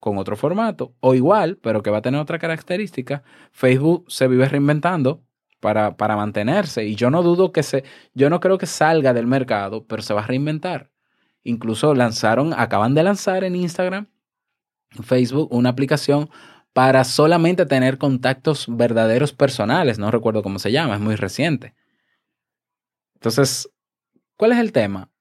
con 0.02 0.18
otro 0.18 0.34
formato 0.34 0.96
o 0.98 1.14
igual, 1.14 1.58
pero 1.62 1.80
que 1.80 1.88
va 1.88 1.98
a 1.98 2.02
tener 2.02 2.20
otra 2.20 2.40
característica. 2.40 3.22
Facebook 3.52 4.04
se 4.08 4.26
vive 4.26 4.48
reinventando 4.48 5.22
para, 5.60 5.96
para 5.96 6.16
mantenerse 6.16 6.84
y 6.84 6.96
yo 6.96 7.08
no 7.08 7.22
dudo 7.22 7.52
que 7.52 7.62
se, 7.62 7.84
yo 8.12 8.28
no 8.28 8.40
creo 8.40 8.58
que 8.58 8.66
salga 8.66 9.14
del 9.14 9.28
mercado, 9.28 9.86
pero 9.86 10.02
se 10.02 10.12
va 10.12 10.22
a 10.24 10.26
reinventar. 10.26 10.90
Incluso 11.44 11.94
lanzaron, 11.94 12.52
acaban 12.52 12.96
de 12.96 13.04
lanzar 13.04 13.44
en 13.44 13.54
Instagram, 13.54 14.08
Facebook, 15.04 15.46
una 15.52 15.68
aplicación 15.68 16.30
para 16.72 17.04
solamente 17.04 17.64
tener 17.64 17.96
contactos 17.96 18.66
verdaderos 18.68 19.32
personales. 19.32 20.00
No 20.00 20.10
recuerdo 20.10 20.42
cómo 20.42 20.58
se 20.58 20.72
llama, 20.72 20.96
es 20.96 21.00
muy 21.00 21.14
reciente. 21.14 21.76
Entonces, 23.14 23.70
¿cuál 24.36 24.50
es 24.50 24.58
el 24.58 24.72
tema? 24.72 25.11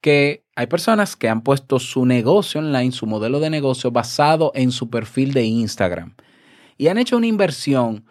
Que 0.00 0.44
hay 0.56 0.66
personas 0.66 1.16
que 1.16 1.28
han 1.28 1.42
puesto 1.42 1.78
su 1.78 2.06
negocio 2.06 2.60
online, 2.60 2.92
su 2.92 3.06
modelo 3.06 3.40
de 3.40 3.50
negocio 3.50 3.90
basado 3.90 4.52
en 4.54 4.72
su 4.72 4.88
perfil 4.90 5.32
de 5.32 5.44
Instagram 5.44 6.14
y 6.80 6.88
han 6.88 6.96
hecho 6.96 7.18
una 7.18 7.26
inversión 7.26 8.06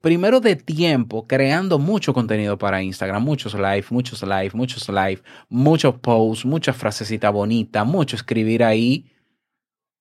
primero 0.00 0.40
de 0.40 0.56
tiempo 0.56 1.26
creando 1.26 1.78
mucho 1.78 2.14
contenido 2.14 2.56
para 2.56 2.82
Instagram, 2.82 3.22
muchos 3.22 3.52
live, 3.52 3.84
muchos 3.90 4.22
live, 4.22 4.50
muchos 4.54 4.88
live, 4.88 5.22
muchos 5.50 5.96
posts, 5.96 6.46
muchas 6.46 6.74
frasecitas 6.74 7.30
bonitas, 7.30 7.86
mucho 7.86 8.16
escribir 8.16 8.64
ahí 8.64 9.12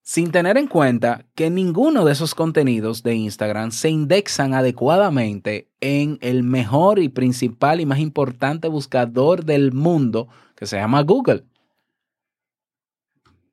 sin 0.03 0.31
tener 0.31 0.57
en 0.57 0.67
cuenta 0.67 1.25
que 1.35 1.49
ninguno 1.49 2.05
de 2.05 2.13
esos 2.13 2.33
contenidos 2.33 3.03
de 3.03 3.15
Instagram 3.15 3.71
se 3.71 3.89
indexan 3.89 4.53
adecuadamente 4.53 5.69
en 5.81 6.17
el 6.21 6.43
mejor 6.43 6.99
y 6.99 7.09
principal 7.09 7.81
y 7.81 7.85
más 7.85 7.99
importante 7.99 8.69
buscador 8.69 9.43
del 9.43 9.73
mundo 9.73 10.29
se 10.65 10.77
llama 10.77 11.01
Google. 11.01 11.43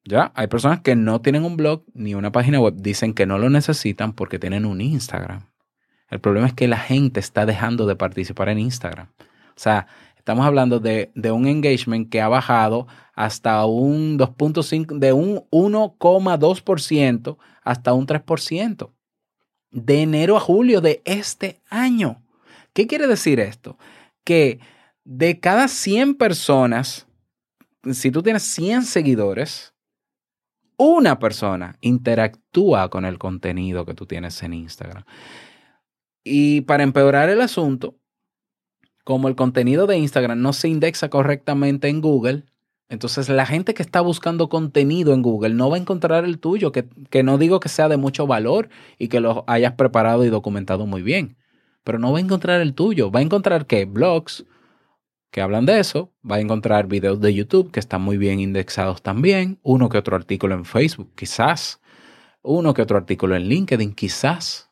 Ya, 0.05 0.33
hay 0.35 0.47
personas 0.47 0.81
que 0.81 0.97
no 0.97 1.21
tienen 1.21 1.45
un 1.45 1.57
blog 1.57 1.85
ni 1.95 2.15
una 2.15 2.33
página 2.33 2.61
web, 2.61 2.75
dicen 2.77 3.15
que 3.15 3.27
no 3.27 3.39
lo 3.39 3.51
necesitan 3.51 4.13
porque 4.13 4.39
tienen 4.39 4.65
un 4.65 4.81
Instagram. 4.81 5.51
El 6.09 6.21
problema 6.21 6.47
es 6.47 6.55
que 6.55 6.67
la 6.67 6.79
gente 6.79 7.21
está 7.21 7.47
dejando 7.47 7.87
de 7.87 7.97
participar 7.97 8.49
en 8.49 8.59
Instagram. 8.59 9.09
O 9.21 9.63
sea, 9.63 9.87
Estamos 10.21 10.45
hablando 10.45 10.81
de, 10.81 11.11
un 11.33 11.47
engagement 11.47 12.11
que 12.11 12.21
ha 12.21 12.29
bajado 12.29 12.87
hasta 13.15 13.65
un 13.65 14.19
2.5, 14.19 14.99
de 14.99 15.15
un 15.15 15.47
1,2% 15.51 17.39
hasta 17.65 17.95
un 17.95 18.07
3%. 18.07 18.91
De 19.71 20.03
enero 20.03 20.37
a 20.37 20.41
julio 20.41 20.83
de 20.83 21.01
este 21.07 21.63
año. 21.71 22.23
¿Qué 22.75 22.87
quiere 22.87 23.07
decir 23.07 23.41
esto? 23.41 23.79
Que 24.23 24.61
de 25.11 25.41
cada 25.41 25.67
100 25.67 26.15
personas, 26.15 27.09
si 27.91 28.13
tú 28.13 28.23
tienes 28.23 28.45
100 28.45 28.85
seguidores, 28.85 29.75
una 30.77 31.19
persona 31.19 31.77
interactúa 31.81 32.89
con 32.91 33.05
el 33.05 33.19
contenido 33.19 33.85
que 33.85 33.95
tú 33.95 34.07
tienes 34.07 34.41
en 34.45 34.55
Instagram. 34.55 35.03
Y 36.23 36.61
para 36.61 36.85
empeorar 36.85 37.29
el 37.29 37.41
asunto, 37.41 37.97
como 39.03 39.27
el 39.27 39.35
contenido 39.35 39.89
de 39.89 39.99
Instagram 39.99 40.41
no 40.41 40.53
se 40.53 40.69
indexa 40.69 41.11
correctamente 41.11 41.89
en 41.89 42.01
Google, 42.01 42.45
entonces 42.89 43.29
la 43.29 43.47
gente 43.47 43.75
que 43.75 43.83
está 43.83 44.01
buscando 44.03 44.49
contenido 44.49 45.13
en 45.13 45.23
Google 45.23 45.55
no 45.55 45.71
va 45.71 45.77
a 45.77 45.81
encontrar 45.81 46.25
el 46.25 46.39
tuyo, 46.39 46.71
que, 46.71 46.89
no 47.25 47.37
digo 47.37 47.59
que 47.59 47.69
sea 47.69 47.89
de 47.89 47.97
mucho 47.97 48.29
valor 48.29 48.69
y 48.97 49.09
que 49.09 49.19
lo 49.19 49.43
hayas 49.49 49.73
preparado 49.73 50.25
y 50.25 50.29
documentado 50.29 50.87
muy 50.87 51.03
bien, 51.03 51.37
pero 51.83 51.99
no 51.99 52.13
va 52.13 52.19
a 52.19 52.23
encontrar 52.23 52.61
el 52.61 52.75
tuyo. 52.75 53.11
Va 53.11 53.19
a 53.19 53.25
encontrar 53.25 53.67
que 53.67 53.87
blogs 53.87 54.47
que 55.31 55.41
hablan 55.41 55.67
de 55.67 55.81
eso, 55.81 56.13
va 56.29 56.37
a 56.37 56.41
encontrar 56.41 56.87
videos 56.87 57.21
de 57.21 57.35
YouTube 57.35 57.71
que 57.71 57.81
están 57.81 58.03
muy 58.03 58.19
bien 58.19 58.41
indexados 58.41 59.03
también, 59.03 59.59
uno 59.63 59.89
que 59.89 59.99
otro 59.99 60.17
artículo 60.17 60.55
en 60.55 60.65
Facebook, 60.65 61.13
quizás, 61.15 61.81
uno 62.43 62.75
que 62.75 62.83
otro 62.83 62.97
artículo 62.97 63.37
en 63.37 63.45
LinkedIn, 63.45 63.95
quizás. 63.95 64.71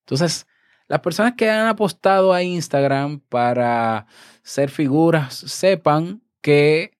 Entonces, 0.00 0.46
las 0.88 1.00
personas 1.00 1.34
que 1.36 1.48
han 1.48 1.68
apostado 1.68 2.32
a 2.32 2.42
Instagram 2.42 3.20
para 3.20 4.06
ser 4.42 4.70
figuras 4.70 5.34
sepan 5.34 6.22
que 6.42 6.98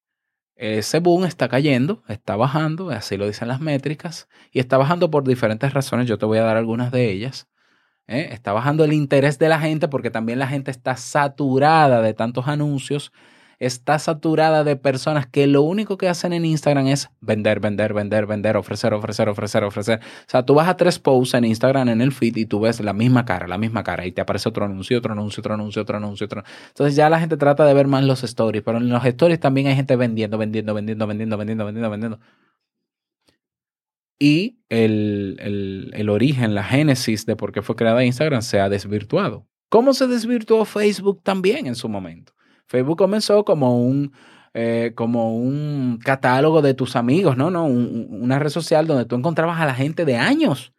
ese 0.54 1.00
boom 1.00 1.24
está 1.24 1.48
cayendo, 1.48 2.02
está 2.08 2.36
bajando, 2.36 2.90
así 2.90 3.16
lo 3.16 3.26
dicen 3.26 3.48
las 3.48 3.60
métricas, 3.60 4.28
y 4.52 4.60
está 4.60 4.78
bajando 4.78 5.10
por 5.10 5.24
diferentes 5.24 5.74
razones. 5.74 6.06
Yo 6.06 6.18
te 6.18 6.26
voy 6.26 6.38
a 6.38 6.44
dar 6.44 6.56
algunas 6.56 6.92
de 6.92 7.10
ellas. 7.10 7.48
¿Eh? 8.08 8.28
Está 8.32 8.52
bajando 8.52 8.84
el 8.84 8.92
interés 8.92 9.38
de 9.38 9.48
la 9.48 9.60
gente 9.60 9.88
porque 9.88 10.10
también 10.10 10.38
la 10.38 10.48
gente 10.48 10.70
está 10.70 10.96
saturada 10.96 12.02
de 12.02 12.14
tantos 12.14 12.48
anuncios 12.48 13.12
está 13.66 14.00
saturada 14.00 14.64
de 14.64 14.74
personas 14.74 15.26
que 15.26 15.46
lo 15.46 15.62
único 15.62 15.96
que 15.96 16.08
hacen 16.08 16.32
en 16.32 16.44
Instagram 16.44 16.88
es 16.88 17.10
vender, 17.20 17.60
vender, 17.60 17.94
vender, 17.94 18.26
vender, 18.26 18.56
ofrecer, 18.56 18.92
ofrecer, 18.92 19.28
ofrecer, 19.28 19.62
ofrecer. 19.62 20.00
O 20.02 20.30
sea, 20.30 20.44
tú 20.44 20.54
vas 20.54 20.68
a 20.68 20.76
tres 20.76 20.98
posts 20.98 21.34
en 21.34 21.44
Instagram 21.44 21.88
en 21.88 22.00
el 22.00 22.10
feed 22.10 22.36
y 22.36 22.46
tú 22.46 22.60
ves 22.60 22.80
la 22.80 22.92
misma 22.92 23.24
cara, 23.24 23.46
la 23.46 23.58
misma 23.58 23.84
cara 23.84 24.04
y 24.04 24.10
te 24.10 24.20
aparece 24.20 24.48
otro 24.48 24.64
anuncio, 24.64 24.98
otro 24.98 25.12
anuncio, 25.12 25.40
otro 25.40 25.54
anuncio, 25.54 25.82
otro 25.82 25.96
anuncio, 25.96 26.24
otro. 26.26 26.42
Entonces 26.68 26.96
ya 26.96 27.08
la 27.08 27.20
gente 27.20 27.36
trata 27.36 27.64
de 27.64 27.72
ver 27.72 27.86
más 27.86 28.02
los 28.02 28.24
stories, 28.24 28.64
pero 28.64 28.78
en 28.78 28.88
los 28.88 29.04
stories 29.04 29.38
también 29.38 29.68
hay 29.68 29.76
gente 29.76 29.94
vendiendo, 29.94 30.38
vendiendo, 30.38 30.74
vendiendo, 30.74 31.06
vendiendo, 31.06 31.36
vendiendo, 31.36 31.64
vendiendo, 31.64 31.90
vendiendo. 31.90 32.20
Y 34.18 34.58
el, 34.68 35.36
el, 35.40 35.90
el 35.94 36.08
origen, 36.08 36.54
la 36.54 36.64
génesis 36.64 37.26
de 37.26 37.36
por 37.36 37.52
qué 37.52 37.62
fue 37.62 37.76
creada 37.76 38.04
Instagram 38.04 38.42
se 38.42 38.60
ha 38.60 38.68
desvirtuado. 38.68 39.46
¿Cómo 39.68 39.94
se 39.94 40.06
desvirtuó 40.06 40.64
Facebook 40.64 41.22
también 41.22 41.66
en 41.66 41.74
su 41.74 41.88
momento? 41.88 42.34
Facebook 42.66 42.98
comenzó 42.98 43.44
como 43.44 43.82
un, 43.82 44.12
eh, 44.54 44.92
como 44.94 45.34
un 45.36 45.98
catálogo 46.04 46.60
de 46.62 46.74
tus 46.74 46.94
amigos, 46.94 47.36
¿no? 47.36 47.50
no 47.50 47.64
una 47.64 48.38
red 48.38 48.50
social 48.50 48.86
donde 48.86 49.06
tú 49.06 49.16
encontrabas 49.16 49.60
a 49.60 49.66
la 49.66 49.74
gente 49.74 50.04
de 50.04 50.16
años. 50.16 50.72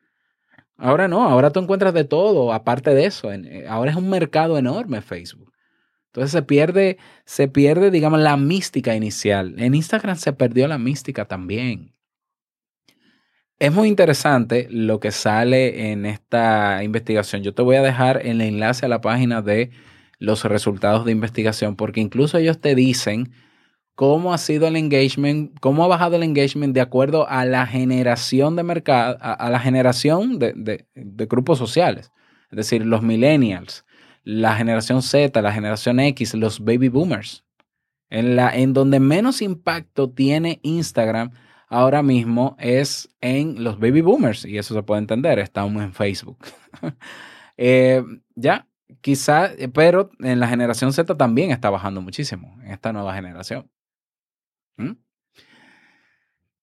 Ahora 0.77 1.07
no, 1.07 1.23
ahora 1.23 1.51
tú 1.51 1.59
encuentras 1.59 1.93
de 1.93 2.03
todo, 2.03 2.53
aparte 2.53 2.93
de 2.93 3.05
eso. 3.05 3.31
Eh, 3.31 3.65
ahora 3.67 3.91
es 3.91 3.97
un 3.97 4.09
mercado 4.09 4.57
enorme 4.57 5.01
Facebook. 5.01 5.53
Entonces 6.07 6.31
se 6.31 6.43
pierde, 6.43 6.97
se 7.25 7.47
pierde, 7.47 7.89
digamos, 7.89 8.19
la 8.19 8.37
mística 8.37 8.95
inicial. 8.95 9.55
En 9.57 9.73
Instagram 9.73 10.17
se 10.17 10.33
perdió 10.33 10.67
la 10.67 10.77
mística 10.77 11.25
también. 11.25 11.92
Es 13.63 13.71
muy 13.71 13.87
interesante 13.87 14.67
lo 14.69 14.99
que 14.99 15.11
sale 15.11 15.93
en 15.93 16.05
esta 16.05 16.83
investigación. 16.83 17.43
Yo 17.43 17.53
te 17.53 17.61
voy 17.61 17.77
a 17.77 17.81
dejar 17.81 18.19
el 18.27 18.41
enlace 18.41 18.85
a 18.85 18.89
la 18.89 18.99
página 18.99 19.41
de 19.41 19.71
los 20.19 20.43
resultados 20.43 21.05
de 21.05 21.13
investigación, 21.13 21.77
porque 21.77 22.01
incluso 22.01 22.37
ellos 22.37 22.59
te 22.59 22.75
dicen 22.75 23.31
cómo 23.95 24.33
ha 24.33 24.37
sido 24.37 24.67
el 24.67 24.75
engagement, 24.75 25.57
cómo 25.61 25.85
ha 25.85 25.87
bajado 25.87 26.17
el 26.17 26.23
engagement 26.23 26.73
de 26.73 26.81
acuerdo 26.81 27.25
a 27.29 27.45
la 27.45 27.65
generación 27.65 28.57
de 28.57 28.63
mercado, 28.63 29.17
a, 29.21 29.49
la 29.49 29.61
generación 29.61 30.39
de, 30.39 30.85
grupos 31.29 31.57
sociales, 31.57 32.11
es 32.51 32.57
decir, 32.57 32.85
los 32.85 33.01
millennials, 33.01 33.85
la 34.25 34.57
generación 34.57 35.01
Z, 35.01 35.41
la 35.41 35.53
generación 35.53 36.01
X, 36.01 36.33
los 36.33 36.59
baby 36.59 36.89
boomers. 36.89 37.45
En, 38.09 38.35
la, 38.35 38.53
en 38.53 38.73
donde 38.73 38.99
menos 38.99 39.41
impacto 39.41 40.09
tiene 40.09 40.59
Instagram 40.63 41.31
ahora 41.73 42.03
mismo 42.03 42.55
es 42.59 43.09
en 43.19 43.63
los 43.63 43.79
baby 43.79 44.01
boomers, 44.01 44.45
y 44.45 44.59
eso 44.59 44.75
se 44.75 44.83
puede 44.83 45.01
entender, 45.01 45.39
estamos 45.39 45.83
en 45.83 45.93
Facebook. 45.93 46.37
Eh, 47.55 48.03
ya, 48.33 48.67
quizá, 49.01 49.51
pero 49.75 50.09
en 50.21 50.39
la 50.39 50.47
generación 50.47 50.91
Z 50.91 51.15
también 51.15 51.51
está 51.51 51.69
bajando 51.69 52.01
muchísimo, 52.01 52.57
en 52.63 52.71
esta 52.71 52.91
nueva 52.91 53.13
generación. 53.13 53.69
¿Mm? 54.75 54.93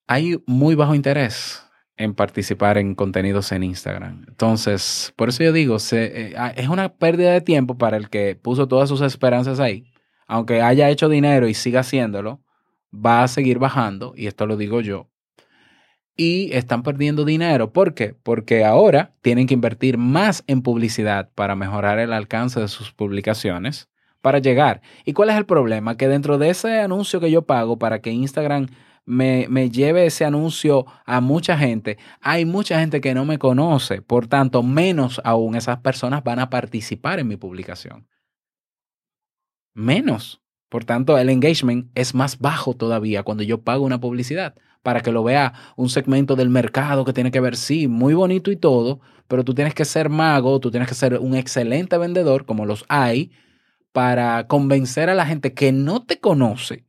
Hay 0.09 0.43
muy 0.49 0.75
bajo 0.75 0.97
interés 0.97 1.65
en 1.97 2.13
participar 2.13 2.77
en 2.77 2.97
contenidos 2.97 3.53
en 3.53 3.63
Instagram. 3.63 4.25
Entonces, 4.27 5.15
por 5.15 5.29
eso 5.29 5.45
yo 5.45 5.53
digo, 5.53 5.79
se, 5.79 6.31
eh, 6.31 6.35
ah, 6.37 6.53
es 6.57 6.69
una 6.69 6.93
pérdida 6.93 7.31
de 7.33 7.41
tiempo 7.41 7.79
para 7.79 7.97
el 7.97 8.11
que 8.11 8.35
puso 8.35 8.67
todas 8.67 8.89
sus 8.89 9.01
esperanzas 9.01 9.61
ahí. 9.61 9.93
Aunque 10.27 10.61
haya 10.61 10.91
hecho 10.91 11.09
dinero 11.09 11.47
y 11.47 11.55
siga 11.55 11.81
haciéndolo, 11.81 12.43
va 12.95 13.23
a 13.23 13.29
seguir 13.29 13.59
bajando, 13.59 14.13
y 14.17 14.27
esto 14.27 14.47
lo 14.47 14.57
digo 14.57 14.81
yo. 14.81 15.09
Y 16.17 16.53
están 16.53 16.83
perdiendo 16.83 17.25
dinero. 17.25 17.73
¿Por 17.73 17.95
qué? 17.95 18.15
Porque 18.23 18.65
ahora 18.65 19.15
tienen 19.23 19.47
que 19.47 19.55
invertir 19.55 19.97
más 19.97 20.45
en 20.47 20.63
publicidad 20.63 21.31
para 21.35 21.57
mejorar 21.57 21.99
el 21.99 22.13
alcance 22.13 22.61
de 22.61 22.69
sus 22.69 22.93
publicaciones, 22.93 23.89
para 24.21 24.39
llegar. 24.39 24.83
¿Y 25.05 25.15
cuál 25.15 25.31
es 25.31 25.37
el 25.37 25.47
problema? 25.47 25.97
Que 25.97 26.09
dentro 26.09 26.37
de 26.37 26.51
ese 26.51 26.81
anuncio 26.81 27.21
que 27.21 27.31
yo 27.31 27.43
pago 27.47 27.79
para 27.79 28.01
que 28.01 28.11
Instagram 28.11 28.69
me, 29.07 29.71
lleve 29.71 30.07
ese 30.07 30.25
anuncio 30.25 30.87
a 31.05 31.21
mucha 31.21 31.59
gente, 31.59 31.99
hay 32.21 32.45
mucha 32.45 32.79
gente 32.81 33.01
que 33.01 33.15
no 33.15 33.25
me 33.25 33.39
conoce, 33.39 34.03
por 34.03 34.27
tanto, 34.27 34.63
menos 34.63 35.21
aún 35.25 35.57
esas 35.57 35.79
personas 35.79 36.23
van 36.23 36.39
a 36.39 36.51
participar 36.51 37.19
en 37.19 37.29
mi 37.29 37.37
publicación. 37.37 38.07
Menos. 39.75 40.41
Por 40.71 40.85
tanto, 40.85 41.19
el 41.19 41.29
engagement 41.29 41.91
es 41.95 42.15
más 42.15 42.39
bajo 42.39 42.75
todavía 42.75 43.25
cuando 43.25 43.43
yo 43.43 43.63
pago 43.63 43.85
una 43.85 44.01
publicidad 44.01 44.55
para 44.83 45.03
que 45.03 45.13
lo 45.13 45.23
vea 45.23 45.53
un 45.77 45.91
segmento 45.91 46.37
del 46.37 46.49
mercado 46.49 47.05
que 47.05 47.13
tiene 47.13 47.31
que 47.31 47.41
ver, 47.41 47.57
sí, 47.57 47.89
muy 47.89 48.15
bonito 48.15 48.51
y 48.51 48.57
todo, 48.57 49.01
pero 49.29 49.45
tú 49.45 49.53
tienes 49.53 49.75
que 49.75 49.85
ser 49.85 50.09
mago, 50.09 50.61
tú 50.61 50.71
tienes 50.71 50.89
que 50.89 50.95
ser 50.95 51.19
un 51.19 51.35
excelente 51.35 51.99
vendedor, 51.99 52.47
como 52.47 52.65
los 52.65 52.85
hay, 52.89 53.33
para 53.93 54.47
convencer 54.47 55.11
a 55.11 55.15
la 55.15 55.27
gente 55.27 55.53
que 55.53 55.73
no 55.73 56.05
te 56.05 56.21
conoce 56.21 56.87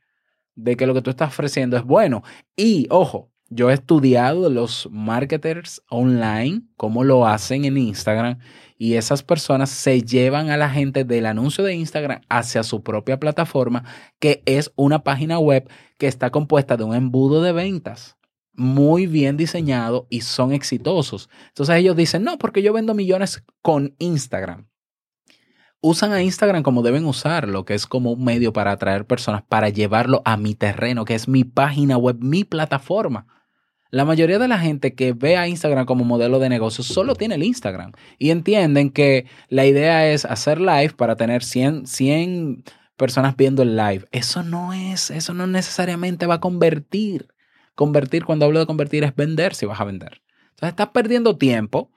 de 0.55 0.77
que 0.77 0.85
lo 0.85 0.93
que 0.93 1.01
tú 1.01 1.09
estás 1.09 1.29
ofreciendo 1.29 1.75
es 1.75 1.83
bueno. 1.83 2.23
Y 2.55 2.87
ojo, 2.91 3.30
yo 3.51 3.69
he 3.69 3.73
estudiado 3.73 4.49
los 4.49 4.87
marketers 4.91 5.83
online, 5.89 6.63
cómo 6.77 7.03
lo 7.03 7.27
hacen 7.27 7.65
en 7.65 7.77
Instagram, 7.77 8.39
y 8.77 8.95
esas 8.95 9.21
personas 9.21 9.69
se 9.69 10.01
llevan 10.01 10.49
a 10.49 10.57
la 10.57 10.69
gente 10.69 11.03
del 11.03 11.25
anuncio 11.25 11.63
de 11.63 11.75
Instagram 11.75 12.21
hacia 12.29 12.63
su 12.63 12.81
propia 12.81 13.19
plataforma, 13.19 13.83
que 14.19 14.41
es 14.45 14.71
una 14.75 15.03
página 15.03 15.37
web 15.37 15.69
que 15.99 16.07
está 16.07 16.31
compuesta 16.31 16.77
de 16.77 16.85
un 16.85 16.95
embudo 16.95 17.43
de 17.43 17.51
ventas 17.51 18.17
muy 18.53 19.05
bien 19.05 19.37
diseñado 19.37 20.07
y 20.09 20.21
son 20.21 20.53
exitosos. 20.53 21.29
Entonces 21.49 21.75
ellos 21.75 21.95
dicen, 21.95 22.23
no, 22.23 22.37
porque 22.37 22.63
yo 22.63 22.73
vendo 22.73 22.93
millones 22.93 23.43
con 23.61 23.95
Instagram 23.99 24.71
usan 25.81 26.13
a 26.13 26.21
Instagram 26.21 26.63
como 26.63 26.83
deben 26.83 27.05
usarlo, 27.05 27.65
que 27.65 27.73
es 27.73 27.87
como 27.87 28.11
un 28.11 28.23
medio 28.23 28.53
para 28.53 28.71
atraer 28.71 29.05
personas, 29.05 29.41
para 29.41 29.69
llevarlo 29.69 30.21
a 30.25 30.37
mi 30.37 30.55
terreno, 30.55 31.05
que 31.05 31.15
es 31.15 31.27
mi 31.27 31.43
página 31.43 31.97
web, 31.97 32.17
mi 32.21 32.43
plataforma. 32.43 33.25
La 33.91 34.05
mayoría 34.05 34.39
de 34.39 34.47
la 34.47 34.57
gente 34.57 34.95
que 34.95 35.11
ve 35.11 35.35
a 35.35 35.49
Instagram 35.49 35.85
como 35.85 36.05
modelo 36.05 36.39
de 36.39 36.47
negocio 36.47 36.81
solo 36.81 37.13
tiene 37.13 37.35
el 37.35 37.43
Instagram 37.43 37.91
y 38.17 38.29
entienden 38.29 38.89
que 38.89 39.25
la 39.49 39.65
idea 39.65 40.09
es 40.09 40.23
hacer 40.23 40.61
live 40.61 40.93
para 40.95 41.17
tener 41.17 41.43
100, 41.43 41.87
100 41.87 42.63
personas 42.95 43.35
viendo 43.35 43.63
el 43.63 43.75
live. 43.75 44.05
Eso 44.13 44.43
no 44.43 44.71
es, 44.71 45.11
eso 45.11 45.33
no 45.33 45.45
necesariamente 45.45 46.25
va 46.25 46.35
a 46.35 46.39
convertir. 46.39 47.27
Convertir, 47.75 48.23
cuando 48.23 48.45
hablo 48.45 48.59
de 48.59 48.65
convertir, 48.65 49.03
es 49.03 49.13
vender 49.13 49.55
si 49.55 49.65
vas 49.65 49.81
a 49.81 49.83
vender. 49.83 50.21
Entonces 50.51 50.69
estás 50.69 50.89
perdiendo 50.89 51.37
tiempo 51.37 51.91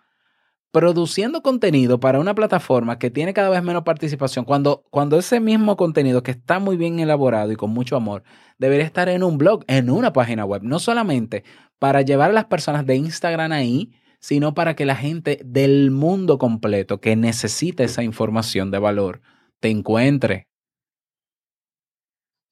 produciendo 0.75 1.41
contenido 1.41 2.01
para 2.01 2.19
una 2.19 2.35
plataforma 2.35 2.99
que 2.99 3.09
tiene 3.09 3.33
cada 3.33 3.49
vez 3.49 3.63
menos 3.63 3.85
participación, 3.85 4.45
cuando, 4.45 4.83
cuando 4.91 5.17
ese 5.17 5.39
mismo 5.39 5.77
contenido 5.77 6.25
que 6.25 6.33
está 6.33 6.59
muy 6.59 6.77
bien 6.77 6.99
elaborado 6.99 7.53
y 7.53 7.57
con 7.57 7.71
mucho 7.71 7.95
amor, 7.95 8.25
debería 8.59 8.85
estar 8.85 9.09
en 9.09 9.23
un 9.23 9.39
blog, 9.39 9.63
en 9.69 9.89
una 9.89 10.13
página 10.13 10.45
web, 10.45 10.65
no 10.65 10.81
solamente 10.81 11.45
para 11.79 12.03
llevar 12.03 12.31
a 12.31 12.33
las 12.33 12.47
personas 12.47 12.85
de 12.87 12.97
Instagram 12.97 13.53
ahí, 13.53 13.93
sino 14.19 14.55
para 14.55 14.75
que 14.75 14.85
la 14.85 14.97
gente 14.97 15.39
del 15.45 15.93
mundo 15.93 16.39
completo 16.39 17.01
que 17.01 17.15
necesita 17.15 17.85
esa 17.85 18.03
información 18.03 18.73
de 18.73 18.81
valor 18.81 19.23
te 19.61 19.71
encuentre. 19.71 20.49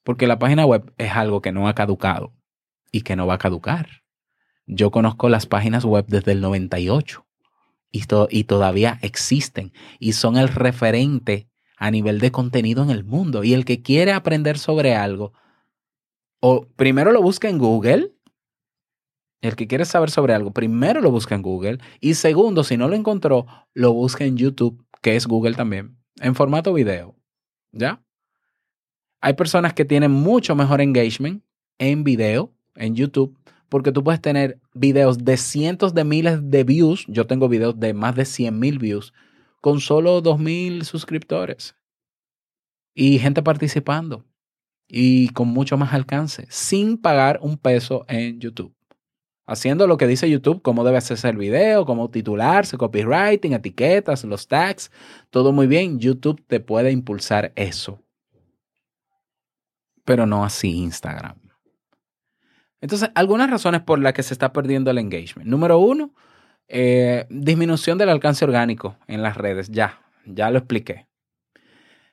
Porque 0.05 0.29
la 0.29 0.39
página 0.39 0.65
web 0.65 0.95
es 0.97 1.11
algo 1.11 1.43
que 1.43 1.51
no 1.51 1.67
ha 1.67 1.75
caducado 1.75 2.33
y 2.93 3.01
que 3.01 3.17
no 3.17 3.27
va 3.27 3.35
a 3.35 3.39
caducar. 3.39 4.05
Yo 4.67 4.93
conozco 4.93 5.29
las 5.29 5.47
páginas 5.47 5.85
web 5.85 6.05
desde 6.07 6.31
el 6.31 6.41
98 6.41 7.27
y, 7.92 8.44
todavía 8.44 8.98
existen 9.02 9.72
y 10.00 10.14
son 10.14 10.37
el 10.38 10.48
referente 10.48 11.48
a 11.76 11.90
nivel 11.90 12.18
de 12.18 12.33
contenido 12.33 12.83
en 12.83 12.90
el 12.90 13.05
mundo. 13.05 13.44
Y 13.44 13.52
el 13.52 13.64
que 13.64 13.83
quiere 13.83 14.12
aprender 14.12 14.59
sobre 14.59 14.94
algo, 14.94 15.33
o 16.40 16.66
primero 16.76 17.12
lo 17.12 17.22
busca 17.22 17.48
en 17.48 17.59
Google, 17.59 18.12
el 19.42 19.57
que 19.57 19.66
quiere 19.66 19.85
saber 19.85 20.11
sobre 20.11 20.35
algo, 20.35 20.52
primero 20.52 21.00
lo 21.00 21.11
busca 21.11 21.35
en 21.35 21.42
Google. 21.42 21.78
Y 22.00 22.14
segundo, 22.14 22.64
si 22.64 22.76
no 22.76 22.88
lo 22.88 22.96
encontró, 22.96 23.46
lo 23.74 23.92
busca 23.92 24.24
en 24.24 24.37
YouTube, 24.37 24.85
que 25.02 25.16
es 25.16 25.26
Google 25.26 25.55
también, 25.55 25.98
en 26.20 26.35
formato 26.35 26.72
video. 26.72 27.16
¿Ya? 27.72 28.02
Hay 29.20 29.35
personas 29.35 29.74
que 29.74 29.85
tienen 29.85 30.11
mucho 30.11 30.55
mejor 30.55 30.81
engagement 30.81 31.44
en 31.78 32.05
video, 32.05 32.52
en 32.74 32.94
YouTube, 32.94 33.38
porque 33.73 33.91
tú 33.91 34.05
puedes 34.05 34.21
tener 34.21 34.61
videos 34.75 35.25
de 35.25 35.39
cientos 35.39 35.95
de 35.95 36.05
miles 36.05 36.51
de 36.51 36.63
views. 36.63 37.07
Yo 37.09 37.27
tengo 37.27 37.49
videos 37.49 37.81
de 37.81 37.95
más 37.95 38.15
de 38.15 38.27
100 38.27 38.59
mil 38.59 38.79
views 38.79 39.15
con 39.63 39.81
solo 39.81 40.21
2 40.21 40.39
mil 40.39 40.85
suscriptores 40.85 41.75
y 42.95 43.19
gente 43.19 43.43
participando 43.43 44.27
y 44.87 45.31
con 45.31 45.49
mucho 45.49 45.79
más 45.79 45.95
alcance 45.95 46.47
sin 46.51 46.99
pagar 46.99 47.39
un 47.41 47.57
peso 47.57 48.05
en 48.09 48.41
YouTube. 48.41 48.75
Haciendo 49.47 49.87
lo 49.87 49.97
que 49.97 50.07
dice 50.07 50.29
YouTube, 50.29 50.61
cómo 50.61 50.85
debe 50.85 50.99
hacerse 50.99 51.31
el 51.31 51.39
video, 51.39 51.87
cómo 51.87 52.11
titularse, 52.11 52.77
copywriting, 52.77 53.55
etiquetas, 53.55 54.23
los 54.25 54.49
tags, 54.49 54.91
todo 55.31 55.51
muy 55.51 55.67
bien. 55.67 55.99
YouTube 55.99 56.45
te 56.47 56.61
puede 56.61 56.93
impulsar 56.93 57.55
eso. 57.57 58.03
Pero 60.05 60.27
no 60.27 60.45
así 60.45 60.77
Instagram. 60.77 61.52
Entonces, 62.83 63.11
algunas 63.14 63.49
razones 63.49 63.81
por 63.81 64.01
las 64.01 64.12
que 64.12 64.25
se 64.25 64.35
está 64.35 64.53
perdiendo 64.53 64.90
el 64.90 64.99
engagement. 64.99 65.49
Número 65.49 65.79
uno, 65.79 66.12
eh, 66.66 67.27
disminución 67.31 67.97
del 67.97 68.09
alcance 68.09 68.45
orgánico 68.45 68.97
en 69.07 69.23
las 69.23 69.37
redes. 69.37 69.71
Ya, 69.71 70.01
ya 70.27 70.51
lo 70.51 70.59
expliqué. 70.59 71.07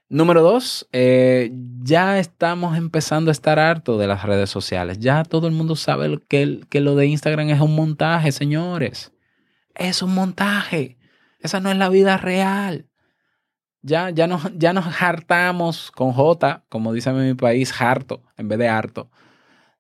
Número 0.09 0.43
dos, 0.43 0.87
eh, 0.91 1.51
ya 1.81 2.19
estamos 2.19 2.77
empezando 2.77 3.29
a 3.29 3.33
estar 3.33 3.57
harto 3.57 3.97
de 3.97 4.05
las 4.05 4.23
redes 4.23 4.51
sociales. 4.51 4.99
Ya 4.99 5.23
todo 5.23 5.47
el 5.47 5.53
mundo 5.53 5.75
sabe 5.75 6.19
que, 6.29 6.61
que 6.69 6.81
lo 6.81 6.95
de 6.95 7.07
Instagram 7.07 7.49
es 7.49 7.61
un 7.61 7.75
montaje, 7.75 8.31
señores. 8.31 9.11
Es 9.73 10.03
un 10.03 10.13
montaje. 10.13 10.97
Esa 11.39 11.59
no 11.59 11.71
es 11.71 11.77
la 11.77 11.89
vida 11.89 12.17
real. 12.17 12.85
Ya, 13.81 14.11
ya, 14.11 14.27
nos, 14.27 14.51
ya 14.55 14.73
nos 14.73 15.01
hartamos 15.01 15.89
con 15.89 16.11
J, 16.11 16.63
como 16.69 16.93
dice 16.93 17.09
en 17.09 17.27
mi 17.27 17.33
país, 17.33 17.73
harto, 17.81 18.21
en 18.37 18.49
vez 18.49 18.59
de 18.59 18.67
harto 18.67 19.09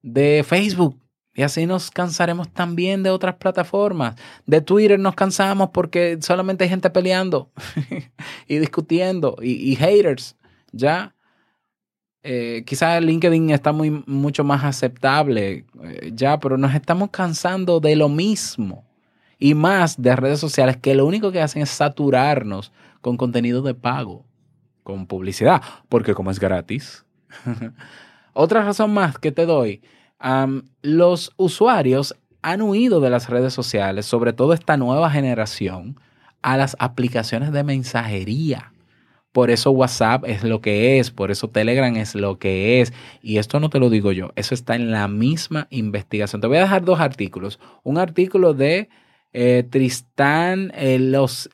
de 0.01 0.43
Facebook. 0.47 0.97
Y 1.33 1.43
así 1.43 1.65
nos 1.65 1.89
cansaremos 1.91 2.49
también 2.49 3.03
de 3.03 3.11
otras 3.11 3.35
plataformas. 3.35 4.15
De 4.45 4.61
Twitter 4.61 4.99
nos 4.99 5.15
cansamos 5.15 5.69
porque 5.69 6.17
solamente 6.21 6.63
hay 6.63 6.69
gente 6.69 6.89
peleando 6.89 7.51
y 8.47 8.57
discutiendo 8.57 9.37
y, 9.41 9.75
haters. 9.75 10.35
Ya. 10.71 11.15
Eh, 12.23 12.63
quizás 12.65 13.01
LinkedIn 13.01 13.51
está 13.51 13.71
muy, 13.71 14.03
mucho 14.05 14.43
más 14.43 14.65
aceptable 14.65 15.65
eh, 15.83 16.11
ya, 16.13 16.37
pero 16.37 16.57
nos 16.57 16.75
estamos 16.75 17.11
cansando 17.11 17.79
de 17.79 17.95
lo 17.95 18.09
mismo 18.09 18.85
y 19.39 19.53
más 19.53 20.01
de 20.01 20.15
redes 20.17 20.39
sociales 20.39 20.75
que 20.75 20.93
lo 20.93 21.05
único 21.05 21.31
que 21.31 21.41
hacen 21.41 21.61
es 21.61 21.69
saturarnos 21.69 22.73
con 22.99 23.15
contenido 23.15 23.61
de 23.61 23.73
pago, 23.73 24.25
con 24.83 25.07
publicidad, 25.07 25.61
porque 25.87 26.13
como 26.13 26.29
es 26.29 26.39
gratis. 26.39 27.05
Otra 28.33 28.63
razón 28.63 28.93
más 28.93 29.17
que 29.17 29.31
te 29.31 29.45
doy, 29.45 29.81
los 30.81 31.33
usuarios 31.37 32.15
han 32.41 32.61
huido 32.61 32.99
de 32.99 33.09
las 33.09 33.29
redes 33.29 33.53
sociales, 33.53 34.05
sobre 34.05 34.33
todo 34.33 34.53
esta 34.53 34.77
nueva 34.77 35.09
generación, 35.09 35.99
a 36.41 36.57
las 36.57 36.75
aplicaciones 36.79 37.51
de 37.51 37.63
mensajería. 37.63 38.71
Por 39.31 39.51
eso 39.51 39.71
WhatsApp 39.71 40.23
es 40.25 40.43
lo 40.43 40.59
que 40.61 40.99
es, 40.99 41.11
por 41.11 41.29
eso 41.29 41.49
Telegram 41.49 41.95
es 41.97 42.15
lo 42.15 42.39
que 42.39 42.81
es. 42.81 42.93
Y 43.21 43.37
esto 43.37 43.59
no 43.59 43.69
te 43.69 43.79
lo 43.79 43.89
digo 43.89 44.11
yo, 44.11 44.31
eso 44.35 44.55
está 44.55 44.75
en 44.75 44.89
la 44.89 45.07
misma 45.07 45.67
investigación. 45.69 46.41
Te 46.41 46.47
voy 46.47 46.57
a 46.57 46.61
dejar 46.61 46.83
dos 46.83 46.99
artículos. 46.99 47.59
Un 47.83 47.97
artículo 47.97 48.53
de 48.53 48.89
eh, 49.33 49.67
Tristán 49.69 50.71
Elos, 50.75 51.49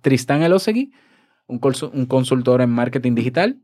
Tristán 0.00 0.42
Elosegui, 0.42 0.92
un 1.46 2.06
consultor 2.06 2.62
en 2.62 2.70
marketing 2.70 3.14
digital, 3.14 3.58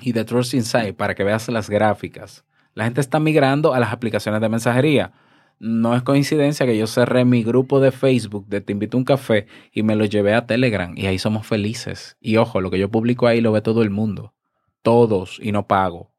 y 0.00 0.12
de 0.12 0.24
Trust 0.24 0.54
Insight 0.54 0.96
para 0.96 1.14
que 1.14 1.24
veas 1.24 1.48
las 1.48 1.68
gráficas. 1.68 2.44
La 2.74 2.84
gente 2.84 3.00
está 3.00 3.18
migrando 3.20 3.74
a 3.74 3.80
las 3.80 3.92
aplicaciones 3.92 4.40
de 4.40 4.48
mensajería. 4.48 5.12
No 5.58 5.96
es 5.96 6.02
coincidencia 6.02 6.66
que 6.66 6.78
yo 6.78 6.86
cerré 6.86 7.24
mi 7.24 7.42
grupo 7.42 7.80
de 7.80 7.90
Facebook 7.90 8.46
de 8.46 8.60
Te 8.60 8.72
invito 8.72 8.96
a 8.96 9.00
un 9.00 9.04
café 9.04 9.46
y 9.72 9.82
me 9.82 9.96
lo 9.96 10.04
llevé 10.04 10.34
a 10.34 10.46
Telegram 10.46 10.94
y 10.96 11.06
ahí 11.06 11.18
somos 11.18 11.46
felices. 11.46 12.16
Y 12.20 12.36
ojo, 12.36 12.60
lo 12.60 12.70
que 12.70 12.78
yo 12.78 12.88
publico 12.90 13.26
ahí 13.26 13.40
lo 13.40 13.50
ve 13.50 13.60
todo 13.60 13.82
el 13.82 13.90
mundo. 13.90 14.34
Todos 14.82 15.40
y 15.42 15.50
no 15.50 15.66
pago. 15.66 16.12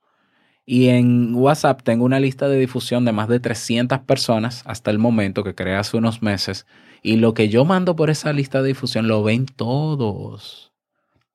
Y 0.65 0.89
en 0.89 1.33
WhatsApp 1.33 1.81
tengo 1.81 2.05
una 2.05 2.19
lista 2.19 2.47
de 2.47 2.59
difusión 2.59 3.05
de 3.05 3.11
más 3.11 3.27
de 3.27 3.39
300 3.39 3.99
personas 4.01 4.61
hasta 4.65 4.91
el 4.91 4.99
momento 4.99 5.43
que 5.43 5.55
creé 5.55 5.75
hace 5.75 5.97
unos 5.97 6.21
meses. 6.21 6.67
Y 7.01 7.15
lo 7.15 7.33
que 7.33 7.49
yo 7.49 7.65
mando 7.65 7.95
por 7.95 8.09
esa 8.09 8.33
lista 8.33 8.61
de 8.61 8.67
difusión 8.67 9.07
lo 9.07 9.23
ven 9.23 9.45
todos. 9.45 10.68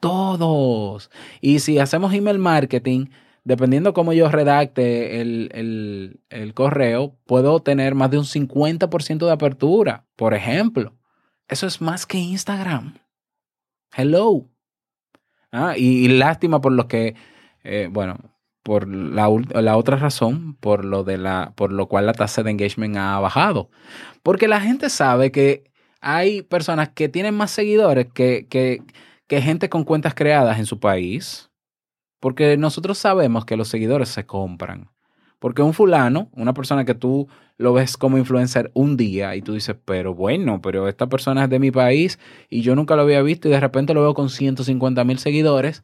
Todos. 0.05 1.11
Y 1.41 1.61
si 1.61 1.79
hacemos 1.79 2.13
email 2.13 2.39
marketing, 2.39 3.07
dependiendo 3.45 3.95
cómo 3.95 4.13
yo 4.13 4.29
redacte 4.31 5.23
el, 5.23 6.53
correo, 6.55 7.17
puedo 7.25 7.61
tener 7.61 7.95
más 7.95 8.11
de 8.11 8.19
un 8.19 8.25
50% 8.25 9.25
de 9.25 9.33
apertura, 9.33 10.05
por 10.17 10.35
ejemplo. 10.35 10.93
Eso 11.49 11.67
es 11.67 11.81
más 11.81 12.05
que 12.05 12.19
Instagram. 12.19 12.99
Hello. 13.97 14.47
Ah, 15.51 15.75
y, 15.79 16.09
lástima 16.09 16.61
por 16.61 16.73
lo 16.73 16.87
que, 16.87 17.15
eh, 17.63 17.89
bueno, 17.91 18.19
por 18.63 18.87
la, 18.87 19.31
la, 19.55 19.77
otra 19.79 19.97
razón, 19.97 20.57
por 20.57 20.85
lo, 20.85 21.03
de 21.05 21.17
la, 21.17 21.55
por 21.57 21.73
lo 21.73 21.89
cual 21.89 22.05
la 22.05 22.13
tasa 22.13 22.43
de 22.43 22.51
engagement 22.51 22.99
ha 22.99 23.21
bajado. 23.21 23.71
Porque 24.23 24.49
la 24.49 24.61
gente 24.61 24.91
sabe 24.91 25.33
que 25.33 25.65
hay 26.03 26.43
personas 26.43 26.91
que 26.91 27.09
tienen 27.09 27.35
más 27.35 27.51
seguidores 27.51 28.07
que, 28.13 28.47
que, 28.51 28.83
que 29.35 29.43
gente 29.43 29.69
con 29.69 29.83
cuentas 29.83 30.15
creadas 30.15 30.61
en 30.61 30.67
su 30.67 30.79
país 30.79 31.51
porque 32.21 32.57
nosotros 32.57 32.99
sabemos 32.99 33.45
que 33.45 33.57
los 33.57 33.67
seguidores 33.67 34.09
se 34.09 34.27
compran. 34.27 34.91
Porque 35.41 35.61
un 35.61 35.75
fulano, 35.75 36.31
una 36.35 36.55
persona 36.55 36.85
que 36.85 36.95
tú 36.95 37.27
lo 37.59 37.73
ves 37.73 37.97
como 37.97 38.17
influencer 38.17 38.71
un 38.75 38.97
día 38.97 39.35
y 39.35 39.43
tú 39.43 39.55
dices, 39.55 39.75
pero 39.85 40.15
bueno, 40.15 40.63
pero 40.63 40.89
esta 40.89 41.09
persona 41.09 41.45
es 41.45 41.51
de 41.51 41.59
mi 41.59 41.73
país 41.73 42.21
y 42.49 42.63
yo 42.63 42.77
nunca 42.77 42.95
lo 42.95 43.03
había 43.03 43.23
visto 43.23 43.49
y 43.49 43.51
de 43.51 43.59
repente 43.59 43.93
lo 43.93 44.03
veo 44.03 44.15
con 44.15 44.31
150 44.31 45.03
mil 45.03 45.19
seguidores. 45.19 45.83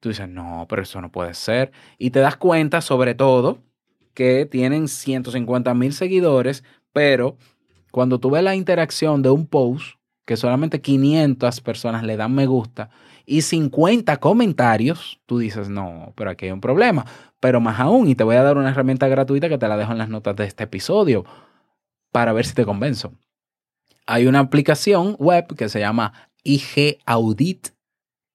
Tú 0.00 0.08
dices, 0.08 0.28
no, 0.28 0.64
pero 0.66 0.82
eso 0.82 1.02
no 1.02 1.12
puede 1.12 1.34
ser. 1.34 1.70
Y 1.98 2.10
te 2.12 2.20
das 2.20 2.36
cuenta, 2.36 2.80
sobre 2.80 3.14
todo, 3.14 3.58
que 4.14 4.46
tienen 4.46 4.88
150 4.88 5.74
mil 5.74 5.92
seguidores, 5.92 6.64
pero 6.94 7.36
cuando 7.92 8.18
tú 8.18 8.30
ves 8.30 8.42
la 8.42 8.56
interacción 8.56 9.20
de 9.20 9.28
un 9.28 9.46
post, 9.46 9.98
que 10.24 10.36
solamente 10.36 10.80
500 10.80 11.60
personas 11.60 12.02
le 12.02 12.16
dan 12.16 12.34
me 12.34 12.46
gusta 12.46 12.90
y 13.26 13.42
50 13.42 14.18
comentarios, 14.18 15.20
tú 15.26 15.38
dices, 15.38 15.68
no, 15.68 16.12
pero 16.16 16.30
aquí 16.30 16.46
hay 16.46 16.52
un 16.52 16.60
problema. 16.60 17.06
Pero 17.40 17.60
más 17.60 17.80
aún, 17.80 18.08
y 18.08 18.14
te 18.14 18.24
voy 18.24 18.36
a 18.36 18.42
dar 18.42 18.56
una 18.56 18.70
herramienta 18.70 19.08
gratuita 19.08 19.48
que 19.48 19.58
te 19.58 19.68
la 19.68 19.76
dejo 19.76 19.92
en 19.92 19.98
las 19.98 20.08
notas 20.08 20.36
de 20.36 20.44
este 20.44 20.64
episodio 20.64 21.24
para 22.12 22.32
ver 22.32 22.46
si 22.46 22.54
te 22.54 22.64
convenzo. 22.64 23.12
Hay 24.06 24.26
una 24.26 24.40
aplicación 24.40 25.16
web 25.18 25.54
que 25.56 25.68
se 25.68 25.80
llama 25.80 26.12
IG 26.42 26.98
Audit. 27.06 27.68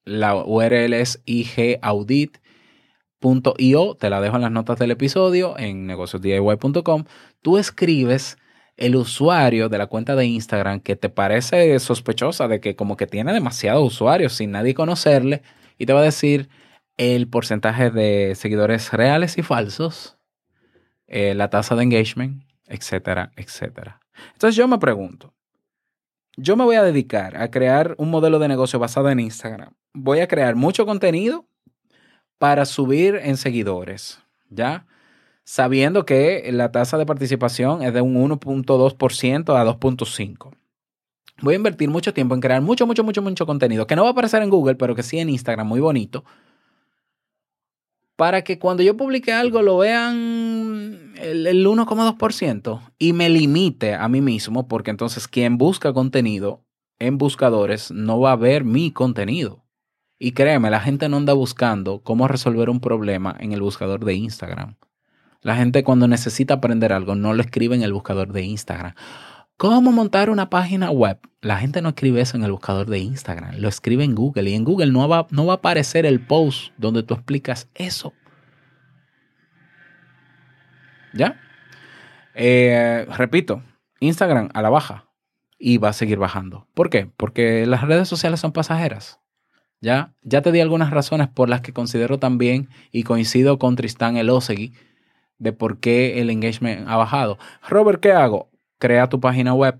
La 0.04 0.36
URL 0.36 0.93
es 0.93 1.21
igaudit.io. 1.25 2.39
Te 3.95 4.10
la 4.10 4.21
dejo 4.21 4.36
en 4.38 4.41
las 4.41 4.52
notas 4.52 4.80
del 4.80 4.89
episodio 4.91 5.58
en 5.60 5.86
negociosdiy.com. 5.86 7.04
Tú 7.43 7.60
escribes 7.60 8.38
el 8.80 8.96
usuario 8.96 9.68
de 9.68 9.78
la 9.78 9.88
cuenta 9.88 10.15
de 10.15 10.26
Instagram 10.26 10.80
que 10.80 10.96
te 10.96 11.10
parece 11.10 11.78
sospechosa 11.80 12.48
de 12.48 12.62
que 12.62 12.78
como 12.78 12.96
que 12.96 13.08
tiene 13.08 13.34
demasiados 13.34 13.86
usuarios 13.86 14.34
sin 14.34 14.52
nadie 14.52 14.74
conocerle 14.74 15.42
y 15.78 15.86
te 15.86 15.92
va 15.92 16.00
a 16.00 16.04
decir 16.04 16.50
el 16.96 17.28
porcentaje 17.28 17.92
de 17.92 18.36
seguidores 18.36 18.94
reales 18.94 19.38
y 19.38 19.44
falsos, 19.44 20.18
eh, 21.08 21.34
la 21.36 21.50
tasa 21.50 21.76
de 21.76 21.84
engagement, 21.84 22.44
etcétera, 22.68 23.34
etcétera. 23.36 24.00
Entonces 24.34 24.56
yo 24.56 24.65
me 24.65 24.78
pregunto, 24.78 25.34
yo 26.38 26.56
me 26.56 26.63
voy 26.63 26.78
a 26.78 26.84
dedicar 26.84 27.36
a 27.36 27.52
crear 27.52 27.96
un 27.98 28.10
modelo 28.10 28.39
de 28.39 28.48
negocio 28.48 28.80
basado 28.80 29.10
en 29.10 29.20
Instagram. 29.20 29.74
Voy 29.94 30.22
a 30.22 30.28
crear 30.28 30.56
mucho 30.56 30.86
contenido 30.86 31.46
para 32.38 32.65
subir 32.65 33.20
en 33.22 33.36
seguidores, 33.36 34.22
¿ya? 34.50 34.86
Sabiendo 35.50 36.06
que 36.06 36.48
la 36.54 36.72
tasa 36.72 37.00
de 37.00 37.08
participación 37.08 37.82
es 37.82 37.92
de 37.92 38.02
un 38.02 38.14
1.2% 38.14 39.56
a 39.58 39.66
2.5%. 39.66 40.52
Voy 41.42 41.54
a 41.54 41.58
invertir 41.58 41.90
mucho 41.90 42.14
tiempo 42.14 42.36
en 42.36 42.42
crear 42.42 42.62
mucho, 42.62 42.86
mucho, 42.86 43.04
mucho, 43.04 43.24
mucho 43.24 43.48
contenido 43.48 43.88
que 43.88 43.96
no 43.96 44.04
va 44.04 44.10
a 44.10 44.12
aparecer 44.12 44.44
en 44.44 44.52
Google, 44.52 44.76
pero 44.76 44.94
que 44.94 45.02
sí 45.02 45.18
en 45.18 45.28
Instagram, 45.28 45.68
muy 45.68 45.80
bonito. 45.80 46.24
Para 48.16 48.44
que 48.44 48.60
cuando 48.60 48.84
yo 48.84 48.96
publique 48.96 49.34
algo 49.34 49.64
lo 49.64 49.80
vean 49.80 51.14
el, 51.18 51.48
el 51.48 51.66
1,2% 51.66 52.82
y 53.00 53.14
me 53.14 53.28
limite 53.32 53.96
a 53.96 54.08
mí 54.08 54.22
mismo, 54.22 54.68
porque 54.68 54.92
entonces 54.92 55.28
quien 55.28 55.58
busca 55.58 55.94
contenido 55.94 56.64
en 57.00 57.18
buscadores 57.18 57.90
no 57.90 58.20
va 58.20 58.34
a 58.34 58.36
ver 58.36 58.66
mi 58.66 58.92
contenido. 58.92 59.64
Y 60.20 60.34
créeme, 60.34 60.70
la 60.70 60.80
gente 60.80 61.10
no 61.10 61.18
anda 61.18 61.34
buscando 61.34 62.04
cómo 62.04 62.28
resolver 62.28 62.70
un 62.70 62.82
problema 62.82 63.36
en 63.40 63.52
el 63.52 63.62
buscador 63.62 64.06
de 64.06 64.14
Instagram. 64.14 64.76
La 65.41 65.56
gente 65.56 65.84
cuando 65.84 66.08
necesita 66.08 66.56
aprender 66.56 66.91
algo 66.91 67.15
no 67.15 67.34
lo 67.34 67.41
escribe 67.41 67.75
en 67.75 67.84
el 67.84 67.93
buscador 67.93 68.34
de 68.34 68.43
Instagram. 68.43 68.93
¿Cómo 69.56 69.91
montar 69.91 70.30
una 70.30 70.49
página 70.49 70.91
web? 70.91 71.19
La 71.41 71.58
gente 71.58 71.82
no 71.82 71.89
escribe 71.89 72.21
eso 72.21 72.38
en 72.38 72.43
el 72.43 72.52
buscador 72.52 72.88
de 72.88 72.99
Instagram, 72.99 73.56
lo 73.58 73.67
escribe 73.67 74.04
en 74.04 74.15
Google 74.15 74.49
y 74.49 74.54
en 74.54 74.63
Google 74.63 74.91
no 74.91 75.08
va, 75.08 75.28
no 75.32 75.45
va 75.45 75.54
a 75.54 75.58
aparecer 75.58 76.06
el 76.06 76.25
post 76.25 76.71
donde 76.78 77.04
tú 77.04 77.13
explicas 77.13 77.69
eso. 77.75 78.13
¿Ya? 81.13 81.39
Eh, 82.36 83.06
repito, 83.17 83.63
Instagram 83.99 84.49
a 84.54 84.62
la 84.62 84.69
baja 84.69 85.10
y 85.58 85.78
va 85.78 85.89
a 85.89 85.93
seguir 85.93 86.19
bajando. 86.19 86.67
¿Por 86.73 86.89
qué? 86.89 87.10
Porque 87.17 87.65
las 87.65 87.82
redes 87.82 88.08
sociales 88.08 88.39
son 88.39 88.52
pasajeras. 88.52 89.19
¿Ya? 89.82 90.13
ya 90.23 90.41
te 90.41 90.52
di 90.52 90.60
algunas 90.60 90.91
razones 90.91 91.30
por 91.30 91.47
las 91.47 91.62
que 91.62 91.71
considero 91.71 92.19
también 92.19 92.67
y 92.91 93.04
coincido 93.04 93.58
con 93.60 93.78
Tristán 93.78 94.17
Elosegui 94.17 94.73
de 95.39 95.54
por 95.54 95.80
qué 95.80 96.21
el 96.21 96.30
engagement 96.30 96.88
ha 96.88 96.97
bajado. 96.97 97.38
Robert, 97.67 97.99
¿qué 97.99 98.12
hago? 98.12 98.49
Crea 98.78 99.08
tu 99.08 99.19
página 99.19 99.54
web. 99.54 99.80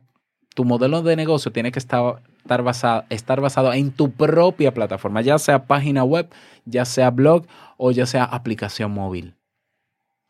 Tu 0.56 0.66
modelo 0.66 1.02
de 1.04 1.16
negocio 1.16 1.52
tiene 1.52 1.72
que 1.72 1.80
estar, 1.80 2.22
estar, 2.40 2.64
basado, 2.64 3.04
estar 3.10 3.40
basado 3.40 3.72
en 3.74 3.92
tu 3.92 4.12
propia 4.12 4.74
plataforma, 4.74 5.22
ya 5.22 5.38
sea 5.38 5.66
página 5.66 6.04
web, 6.04 6.30
ya 6.66 6.86
sea 6.86 7.12
blog 7.12 7.46
o 7.78 7.92
ya 7.92 8.06
sea 8.06 8.24
aplicación 8.24 8.92
móvil. 8.92 9.36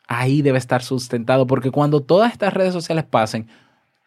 Ahí 0.07 0.41
debe 0.41 0.57
estar 0.57 0.81
sustentado 0.81 1.47
porque 1.47 1.71
cuando 1.71 2.01
todas 2.01 2.31
estas 2.31 2.53
redes 2.53 2.73
sociales 2.73 3.05
pasen, 3.05 3.47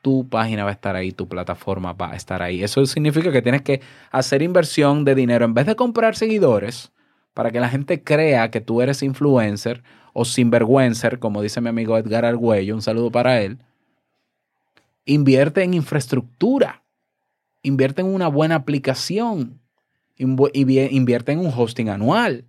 tu 0.02 0.28
página 0.28 0.64
va 0.64 0.70
a 0.70 0.74
estar 0.74 0.96
ahí, 0.96 1.12
tu 1.12 1.28
plataforma 1.28 1.92
va 1.92 2.12
a 2.12 2.16
estar 2.16 2.42
ahí. 2.42 2.62
Eso 2.62 2.84
significa 2.86 3.30
que 3.30 3.40
tienes 3.40 3.62
que 3.62 3.80
hacer 4.10 4.42
inversión 4.42 5.04
de 5.04 5.14
dinero 5.14 5.44
en 5.44 5.54
vez 5.54 5.66
de 5.66 5.76
comprar 5.76 6.16
seguidores 6.16 6.92
para 7.34 7.50
que 7.52 7.60
la 7.60 7.68
gente 7.68 8.02
crea 8.02 8.50
que 8.50 8.60
tú 8.60 8.82
eres 8.82 9.02
influencer 9.02 9.82
o 10.12 10.24
sinvergüencer, 10.24 11.18
como 11.18 11.42
dice 11.42 11.60
mi 11.60 11.68
amigo 11.68 11.96
Edgar 11.96 12.24
Argüello, 12.24 12.74
un 12.74 12.82
saludo 12.82 13.10
para 13.10 13.40
él, 13.40 13.58
invierte 15.04 15.62
en 15.62 15.74
infraestructura, 15.74 16.82
invierte 17.62 18.02
en 18.02 18.08
una 18.08 18.28
buena 18.28 18.56
aplicación, 18.56 19.60
invierte 20.16 21.32
en 21.32 21.38
un 21.40 21.52
hosting 21.54 21.88
anual. 21.88 22.44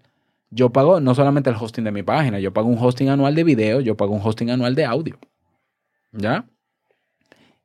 Yo 0.50 0.72
pago 0.72 1.00
no 1.00 1.16
solamente 1.16 1.50
el 1.50 1.56
hosting 1.56 1.84
de 1.84 1.92
mi 1.92 2.04
página, 2.04 2.40
yo 2.40 2.54
pago 2.54 2.68
un 2.68 2.78
hosting 2.78 3.10
anual 3.10 3.34
de 3.34 3.44
video, 3.44 3.80
yo 3.80 3.98
pago 3.98 4.14
un 4.14 4.22
hosting 4.24 4.52
anual 4.52 4.76
de 4.76 4.86
audio. 4.86 5.18
¿Ya? 6.12 6.46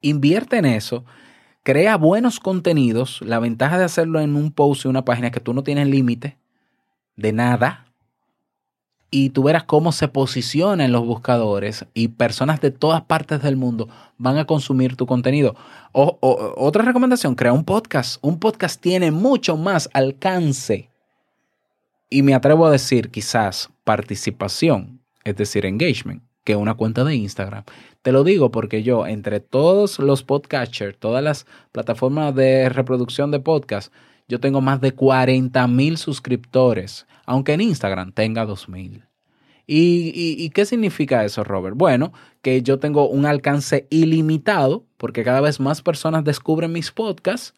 Invierte 0.00 0.56
en 0.56 0.64
eso, 0.64 1.04
crea 1.64 1.96
buenos 1.96 2.40
contenidos. 2.40 3.20
La 3.20 3.40
ventaja 3.40 3.78
de 3.78 3.84
hacerlo 3.84 4.20
en 4.20 4.36
un 4.36 4.52
post 4.52 4.84
y 4.84 4.88
una 4.88 5.04
página 5.04 5.26
es 5.26 5.34
que 5.34 5.40
tú 5.40 5.52
no 5.52 5.64
tienes 5.64 5.86
límite 5.88 6.38
de 7.16 7.32
nada 7.32 7.87
y 9.10 9.30
tú 9.30 9.42
verás 9.42 9.64
cómo 9.64 9.92
se 9.92 10.08
posiciona 10.08 10.84
en 10.84 10.92
los 10.92 11.06
buscadores 11.06 11.86
y 11.94 12.08
personas 12.08 12.60
de 12.60 12.70
todas 12.70 13.02
partes 13.02 13.42
del 13.42 13.56
mundo 13.56 13.88
van 14.18 14.36
a 14.36 14.44
consumir 14.44 14.96
tu 14.96 15.06
contenido. 15.06 15.56
O, 15.92 16.18
otra 16.56 16.84
recomendación, 16.84 17.34
crea 17.34 17.52
un 17.52 17.64
podcast. 17.64 18.18
Un 18.22 18.38
podcast 18.38 18.80
tiene 18.80 19.10
mucho 19.10 19.56
más 19.56 19.88
alcance 19.94 20.90
y 22.10 22.22
me 22.22 22.34
atrevo 22.34 22.66
a 22.66 22.70
decir 22.70 23.10
quizás 23.10 23.70
participación, 23.84 25.00
es 25.24 25.36
decir, 25.36 25.64
engagement, 25.64 26.22
que 26.44 26.56
una 26.56 26.74
cuenta 26.74 27.04
de 27.04 27.14
Instagram. 27.14 27.64
Te 28.02 28.12
lo 28.12 28.24
digo 28.24 28.50
porque 28.50 28.82
yo, 28.82 29.06
entre 29.06 29.40
todos 29.40 29.98
los 29.98 30.22
podcasters, 30.22 30.98
todas 30.98 31.22
las 31.22 31.46
plataformas 31.72 32.34
de 32.34 32.68
reproducción 32.68 33.30
de 33.30 33.40
podcast, 33.40 33.92
yo 34.28 34.40
tengo 34.40 34.60
más 34.60 34.80
de 34.80 34.92
40 34.92 35.66
mil 35.66 35.96
suscriptores, 35.96 37.06
aunque 37.26 37.54
en 37.54 37.62
Instagram 37.62 38.12
tenga 38.12 38.44
2 38.44 38.68
mil. 38.68 39.04
¿Y, 39.70 40.48
qué 40.50 40.64
significa 40.64 41.24
eso, 41.24 41.44
Robert? 41.44 41.76
Bueno, 41.76 42.12
que 42.40 42.62
yo 42.62 42.78
tengo 42.78 43.08
un 43.08 43.26
alcance 43.26 43.86
ilimitado 43.90 44.86
porque 44.96 45.24
cada 45.24 45.42
vez 45.42 45.60
más 45.60 45.82
personas 45.82 46.24
descubren 46.24 46.72
mis 46.72 46.90
podcasts, 46.90 47.52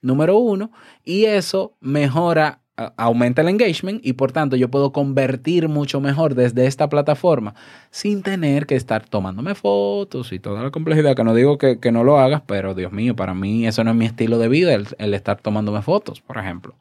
número 0.00 0.38
uno, 0.38 0.72
y 1.04 1.26
eso 1.26 1.76
mejora 1.80 2.61
aumenta 2.76 3.42
el 3.42 3.48
engagement 3.48 4.04
y 4.04 4.14
por 4.14 4.32
tanto 4.32 4.56
yo 4.56 4.70
puedo 4.70 4.92
convertir 4.92 5.68
mucho 5.68 6.00
mejor 6.00 6.34
desde 6.34 6.66
esta 6.66 6.88
plataforma 6.88 7.54
sin 7.90 8.22
tener 8.22 8.66
que 8.66 8.76
estar 8.76 9.06
tomándome 9.06 9.54
fotos 9.54 10.32
y 10.32 10.38
toda 10.38 10.62
la 10.62 10.70
complejidad, 10.70 11.14
que 11.14 11.24
no 11.24 11.34
digo 11.34 11.58
que, 11.58 11.92
no 11.92 12.04
lo 12.04 12.18
hagas, 12.18 12.42
pero 12.46 12.74
Dios 12.74 12.92
mío, 12.92 13.14
para 13.14 13.34
mí 13.34 13.66
eso 13.66 13.84
no 13.84 13.90
es 13.90 13.96
mi 13.96 14.06
estilo 14.06 14.38
de 14.38 14.48
vida, 14.48 14.74
el, 14.74 15.14
estar 15.14 15.40
tomándome 15.40 15.82
fotos, 15.82 16.20
por 16.20 16.38
ejemplo. 16.38 16.74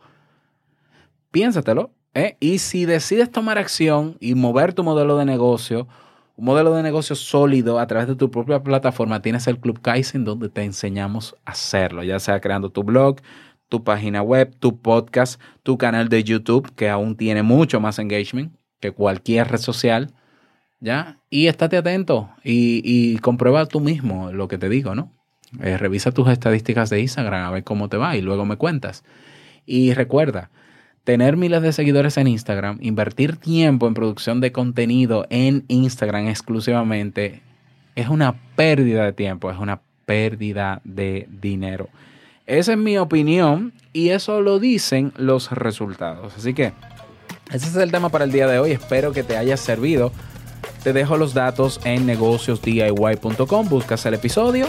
Piénsatelo. 1.31 1.91
¿eh? 2.13 2.37
Y 2.39 2.59
si 2.59 2.85
decides 2.85 3.31
tomar 3.31 3.57
acción 3.57 4.17
y 4.19 4.35
mover 4.35 4.73
tu 4.73 4.83
modelo 4.83 5.17
de 5.17 5.25
negocio, 5.25 5.87
un 6.37 6.45
modelo 6.45 6.73
de 6.73 6.83
negocio 6.83 7.15
sólido 7.15 7.79
a 7.79 7.87
través 7.87 8.07
de 8.07 8.15
tu 8.15 8.31
propia 8.31 8.63
plataforma, 8.63 9.21
tienes 9.21 9.47
el 9.47 9.59
Club 9.59 9.81
Kaizen 9.81 10.23
donde 10.23 10.49
te 10.49 10.63
enseñamos 10.63 11.35
a 11.45 11.51
hacerlo, 11.51 12.03
ya 12.03 12.19
sea 12.19 12.39
creando 12.39 12.69
tu 12.69 12.83
blog, 12.83 13.17
tu 13.71 13.85
página 13.85 14.21
web, 14.21 14.53
tu 14.59 14.81
podcast, 14.81 15.39
tu 15.63 15.77
canal 15.77 16.09
de 16.09 16.25
YouTube, 16.25 16.69
que 16.75 16.89
aún 16.89 17.15
tiene 17.15 17.41
mucho 17.41 17.79
más 17.79 17.99
engagement 17.99 18.53
que 18.81 18.91
cualquier 18.91 19.47
red 19.47 19.59
social, 19.59 20.13
¿ya? 20.81 21.21
Y 21.29 21.47
estate 21.47 21.77
atento 21.77 22.29
y, 22.43 23.17
comprueba 23.19 23.65
tú 23.67 23.79
mismo 23.79 24.33
lo 24.33 24.49
que 24.49 24.57
te 24.57 24.67
digo, 24.67 24.93
¿no? 24.93 25.13
Eh, 25.61 25.77
revisa 25.77 26.11
tus 26.11 26.27
estadísticas 26.27 26.89
de 26.89 26.99
Instagram 26.99 27.45
a 27.45 27.51
ver 27.51 27.63
cómo 27.63 27.87
te 27.87 27.95
va 27.95 28.17
y 28.17 28.21
luego 28.21 28.45
me 28.45 28.57
cuentas. 28.57 29.05
Y 29.65 29.93
recuerda, 29.93 30.51
tener 31.05 31.37
miles 31.37 31.61
de 31.61 31.71
seguidores 31.71 32.17
en 32.17 32.27
Instagram, 32.27 32.77
invertir 32.81 33.37
tiempo 33.37 33.87
en 33.87 33.93
producción 33.93 34.41
de 34.41 34.51
contenido 34.51 35.27
en 35.29 35.63
Instagram 35.69 36.27
exclusivamente, 36.27 37.41
es 37.95 38.09
una 38.09 38.35
pérdida 38.57 39.05
de 39.05 39.13
tiempo, 39.13 39.49
es 39.49 39.57
una 39.57 39.79
pérdida 40.05 40.81
de 40.83 41.29
dinero. 41.29 41.87
Esa 42.51 42.73
es 42.73 42.77
mi 42.77 42.97
opinión 42.97 43.71
y 43.93 44.09
eso 44.09 44.41
lo 44.41 44.59
dicen 44.59 45.13
los 45.15 45.51
resultados. 45.51 46.33
Así 46.35 46.53
que 46.53 46.73
ese 47.49 47.67
es 47.67 47.75
el 47.77 47.93
tema 47.93 48.09
para 48.09 48.25
el 48.25 48.31
día 48.33 48.45
de 48.45 48.59
hoy. 48.59 48.71
Espero 48.71 49.13
que 49.13 49.23
te 49.23 49.37
haya 49.37 49.55
servido. 49.55 50.11
Te 50.83 50.91
dejo 50.91 51.15
los 51.15 51.33
datos 51.33 51.79
en 51.85 52.05
negociosdiy.com. 52.05 53.69
Buscas 53.69 54.05
el 54.05 54.15
episodio 54.15 54.67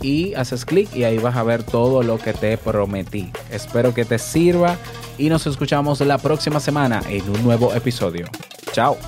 y 0.00 0.34
haces 0.34 0.64
clic 0.64 0.92
y 0.96 1.04
ahí 1.04 1.18
vas 1.18 1.36
a 1.36 1.44
ver 1.44 1.62
todo 1.62 2.02
lo 2.02 2.18
que 2.18 2.32
te 2.32 2.58
prometí. 2.58 3.30
Espero 3.52 3.94
que 3.94 4.04
te 4.04 4.18
sirva 4.18 4.76
y 5.16 5.28
nos 5.28 5.46
escuchamos 5.46 6.00
la 6.00 6.18
próxima 6.18 6.58
semana 6.58 7.02
en 7.08 7.22
un 7.30 7.44
nuevo 7.44 7.72
episodio. 7.72 8.26
Chao. 8.72 8.98